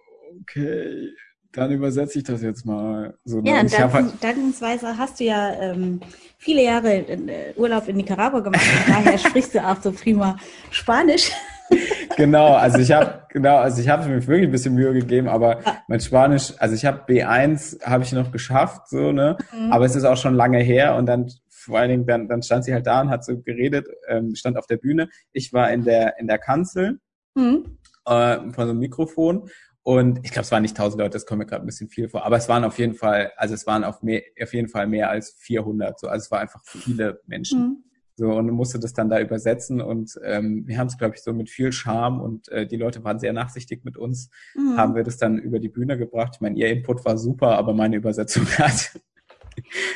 [0.42, 1.10] okay,
[1.52, 3.14] dann übersetze ich das jetzt mal.
[3.26, 6.02] So, ja, und danken, halt dankensweise hast du ja ähm,
[6.38, 10.38] viele Jahre in, äh, Urlaub in Nicaragua gemacht und daher sprichst du auch so prima
[10.72, 11.32] Spanisch
[12.18, 15.60] genau, also ich habe genau, also ich habe mir wirklich ein bisschen Mühe gegeben, aber
[15.88, 19.72] mein Spanisch, also ich habe B1 habe ich noch geschafft, so ne, mhm.
[19.72, 22.66] aber es ist auch schon lange her und dann vor allen Dingen dann, dann stand
[22.66, 25.08] sie halt da und hat so geredet, ähm, stand auf der Bühne.
[25.32, 27.00] Ich war in der in der Kanzel
[27.36, 27.78] mhm.
[28.06, 29.50] Äh, von so einem Mikrofon
[29.84, 32.08] und ich glaube, es waren nicht tausend Leute, das kommt mir gerade ein bisschen viel
[32.08, 34.88] vor, aber es waren auf jeden Fall, also es waren auf, mehr, auf jeden Fall
[34.88, 37.60] mehr als 400, so, also es war einfach viele Menschen.
[37.60, 37.84] Mhm.
[38.16, 41.34] So, und musste das dann da übersetzen und ähm, wir haben es, glaube ich, so
[41.34, 44.78] mit viel Charme und äh, die Leute waren sehr nachsichtig mit uns, mhm.
[44.78, 46.34] haben wir das dann über die Bühne gebracht.
[46.36, 49.00] Ich meine, ihr Input war super, aber meine Übersetzung hat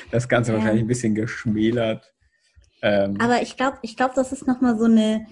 [0.10, 0.58] das Ganze ja.
[0.58, 2.12] wahrscheinlich ein bisschen geschmälert.
[2.82, 5.28] Ähm, aber ich glaube, ich glaube, das ist nochmal so eine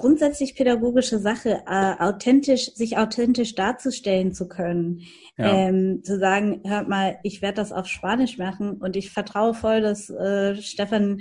[0.00, 5.02] grundsätzlich pädagogische Sache, äh, authentisch, sich authentisch darzustellen zu können.
[5.36, 5.68] Ja.
[5.68, 9.82] Ähm, zu sagen, hört mal, ich werde das auf Spanisch machen und ich vertraue voll,
[9.82, 11.20] dass äh, Stefan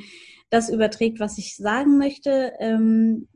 [0.49, 3.27] das überträgt, was ich sagen möchte, ähm,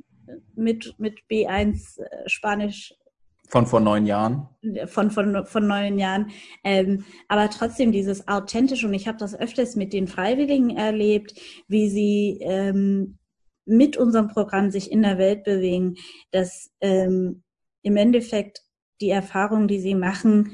[0.56, 2.94] mit, mit B1 äh, Spanisch.
[3.50, 4.48] Von vor neun Jahren?
[4.88, 6.32] Von, von, von neun Jahren.
[6.64, 11.36] Ähm, aber trotzdem dieses authentisch und ich habe das öfters mit den Freiwilligen erlebt,
[11.68, 13.18] wie sie ähm,
[13.66, 15.96] mit unserem Programm sich in der Welt bewegen,
[16.32, 17.44] dass ähm,
[17.82, 18.62] im Endeffekt
[19.02, 20.52] die Erfahrung, die sie machen,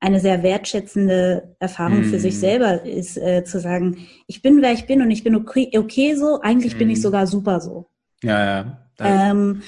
[0.00, 2.04] eine sehr wertschätzende Erfahrung mm.
[2.04, 2.40] für sich mhm.
[2.40, 6.14] selber ist, äh, zu sagen, ich bin wer ich bin und ich bin okay, okay
[6.14, 6.78] so, eigentlich mm.
[6.78, 7.02] bin ich mhm.
[7.02, 7.86] sogar super so.
[8.22, 8.86] Ja, ja.
[8.98, 9.62] Ähm,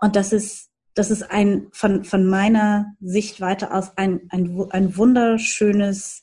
[0.00, 6.20] und das ist, das ist ein von, von meiner Sichtweite aus ein, ein, ein wunderschönes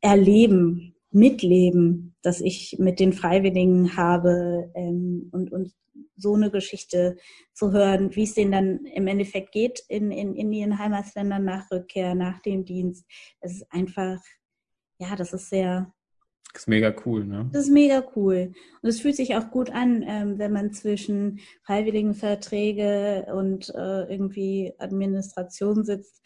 [0.00, 5.72] Erleben Mitleben, das ich mit den Freiwilligen habe ähm, und, und
[6.16, 7.16] so eine Geschichte
[7.52, 11.70] zu hören, wie es denen dann im Endeffekt geht in, in, in ihren Heimatländern nach
[11.70, 13.06] Rückkehr, nach dem Dienst.
[13.40, 14.18] Das ist einfach,
[14.98, 15.92] ja, das ist sehr.
[16.52, 17.48] Das ist mega cool, ne?
[17.52, 18.52] Das ist mega cool.
[18.82, 24.72] Und es fühlt sich auch gut an, ähm, wenn man zwischen Freiwilligenverträge und äh, irgendwie
[24.78, 26.22] Administration sitzt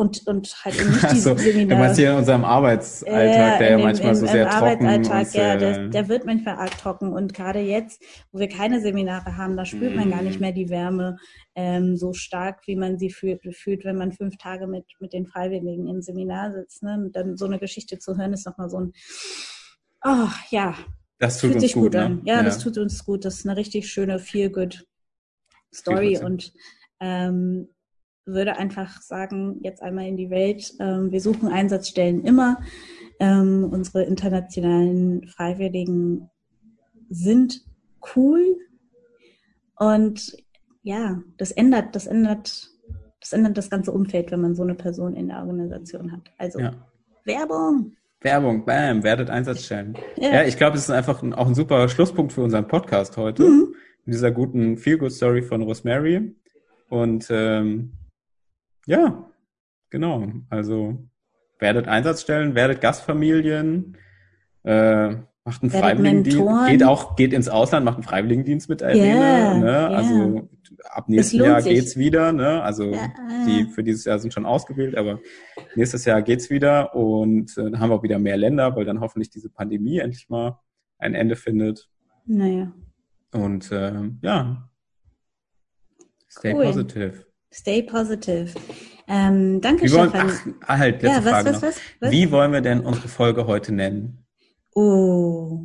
[0.00, 1.68] und, und halt eben nicht diese so, Seminare.
[1.68, 5.34] Du meinst hier in unserem Arbeitsalltag, der ja manchmal im, so sehr trocken ist.
[5.34, 9.58] Ja, der, der wird manchmal arg trocken und gerade jetzt, wo wir keine Seminare haben,
[9.58, 9.96] da spürt mm.
[9.96, 10.40] man gar nicht mhm.
[10.40, 11.18] mehr die Wärme
[11.54, 15.26] ähm, so stark, wie man sie fühlt, fühlt, wenn man fünf Tage mit, mit den
[15.26, 16.82] Freiwilligen im Seminar sitzt.
[16.82, 17.10] Ne?
[17.12, 18.92] Dann so eine Geschichte zu hören, ist nochmal so ein,
[20.02, 20.76] oh ja,
[21.18, 22.04] das tut fühlt uns sich gut, gut ne?
[22.04, 22.22] an.
[22.24, 23.26] Ja, ja, das tut uns gut.
[23.26, 26.54] Das ist eine richtig schöne Feel-Good-Story und
[27.00, 27.68] ähm,
[28.26, 30.72] würde einfach sagen, jetzt einmal in die Welt.
[30.80, 32.58] Ähm, wir suchen Einsatzstellen immer.
[33.18, 36.30] Ähm, unsere internationalen Freiwilligen
[37.08, 37.62] sind
[38.14, 38.56] cool.
[39.76, 40.36] Und
[40.82, 42.70] ja, das ändert, das ändert,
[43.20, 46.30] das ändert das ganze Umfeld, wenn man so eine Person in der Organisation hat.
[46.38, 46.72] Also ja.
[47.24, 47.96] Werbung.
[48.22, 49.96] Werbung, bam, werdet Einsatzstellen.
[50.16, 53.16] Ja, ja ich glaube, es ist einfach ein, auch ein super Schlusspunkt für unseren Podcast
[53.16, 53.44] heute.
[53.44, 53.74] Mhm.
[54.04, 56.34] Mit dieser guten Feel-Good-Story von Rosemary.
[56.88, 57.92] Und ähm,
[58.86, 59.30] ja,
[59.90, 60.28] genau.
[60.48, 61.08] Also
[61.58, 63.96] werdet Einsatzstellen, werdet Gastfamilien,
[64.62, 69.54] äh, macht einen Freiwilligendienst, geht auch, geht ins Ausland, macht einen Freiwilligendienst mit Irene, yeah,
[69.54, 69.66] ne?
[69.66, 69.88] Yeah.
[69.88, 70.48] Also
[70.84, 71.74] ab nächstes Jahr sich.
[71.74, 72.62] geht's wieder, ne?
[72.62, 73.08] Also ja.
[73.46, 75.20] die für dieses Jahr sind schon ausgewählt, aber
[75.74, 79.00] nächstes Jahr geht's wieder und äh, dann haben wir auch wieder mehr Länder, weil dann
[79.00, 80.58] hoffentlich diese Pandemie endlich mal
[80.98, 81.88] ein Ende findet.
[82.26, 82.72] Naja.
[83.32, 84.68] Und äh, ja.
[86.28, 86.64] Stay cool.
[86.64, 87.29] positive.
[87.52, 88.54] Stay positive.
[89.08, 92.52] Ähm, danke, Wie wollen, Ach, halt, letzte ja, was, Frage was, was, was, Wie wollen
[92.52, 94.24] wir denn unsere Folge heute nennen?
[94.74, 95.62] Oh.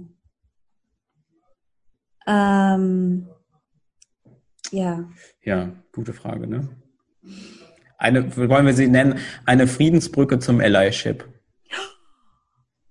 [2.25, 3.27] Ähm,
[4.71, 5.07] ja.
[5.43, 6.69] Ja, gute Frage, ne?
[7.99, 9.19] Eine, wollen wir sie nennen?
[9.45, 11.27] Eine Friedensbrücke zum Allyship.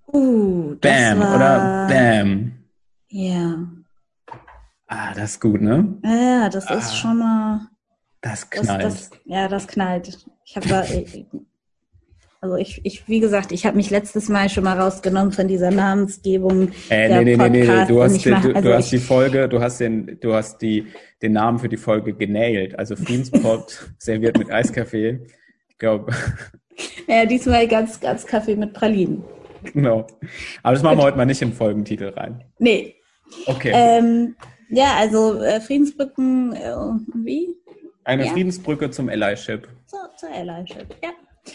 [0.07, 1.35] Uh, Bam, war...
[1.35, 2.53] oder Bam.
[3.09, 3.67] Ja.
[4.87, 5.99] Ah, das ist gut, ne?
[6.05, 6.75] Ja, das ah.
[6.75, 7.69] ist schon mal.
[8.25, 8.85] Das knallt.
[8.85, 10.18] Das, das, ja, das knallt.
[10.47, 10.85] Ich habe da.
[12.41, 15.70] Also ich, ich wie gesagt, ich habe mich letztes Mal schon mal rausgenommen von dieser
[15.70, 16.68] Namensgebung.
[16.91, 19.49] Äh, der nee, nee, nee, nee, du hast, mach- du, also du hast die Folge,
[19.49, 20.87] du hast den, du hast die,
[21.22, 22.79] den Namen für die Folge genailt.
[22.79, 25.20] Also Friedenspott serviert mit Eiskaffee.
[25.68, 26.12] Ich glaube,
[27.07, 29.22] Ja, diesmal ganz, ganz Kaffee mit Pralinen.
[29.72, 30.07] genau.
[30.62, 32.43] Aber das machen wir heute mal nicht im Folgentitel rein.
[32.59, 32.95] Nee.
[33.47, 33.70] Okay.
[33.75, 34.35] Ähm,
[34.70, 36.75] ja, also äh, Friedensbrücken, äh,
[37.25, 37.55] wie?
[38.05, 38.33] Eine ja.
[38.33, 39.67] Friedensbrücke zum Ally-Ship.
[39.87, 40.95] So, zur Allyship.
[41.03, 41.11] Ja.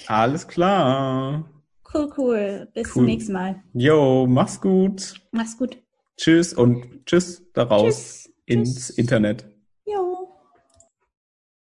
[0.07, 1.49] Alles klar.
[1.93, 2.67] Cool, cool.
[2.73, 2.93] Bis Cool.
[2.93, 3.63] zum nächsten Mal.
[3.73, 5.15] Jo, mach's gut.
[5.31, 5.77] Mach's gut.
[6.17, 8.33] Tschüss und tschüss daraus Tschüss.
[8.45, 8.97] ins Tschüss.
[8.97, 9.45] Internet.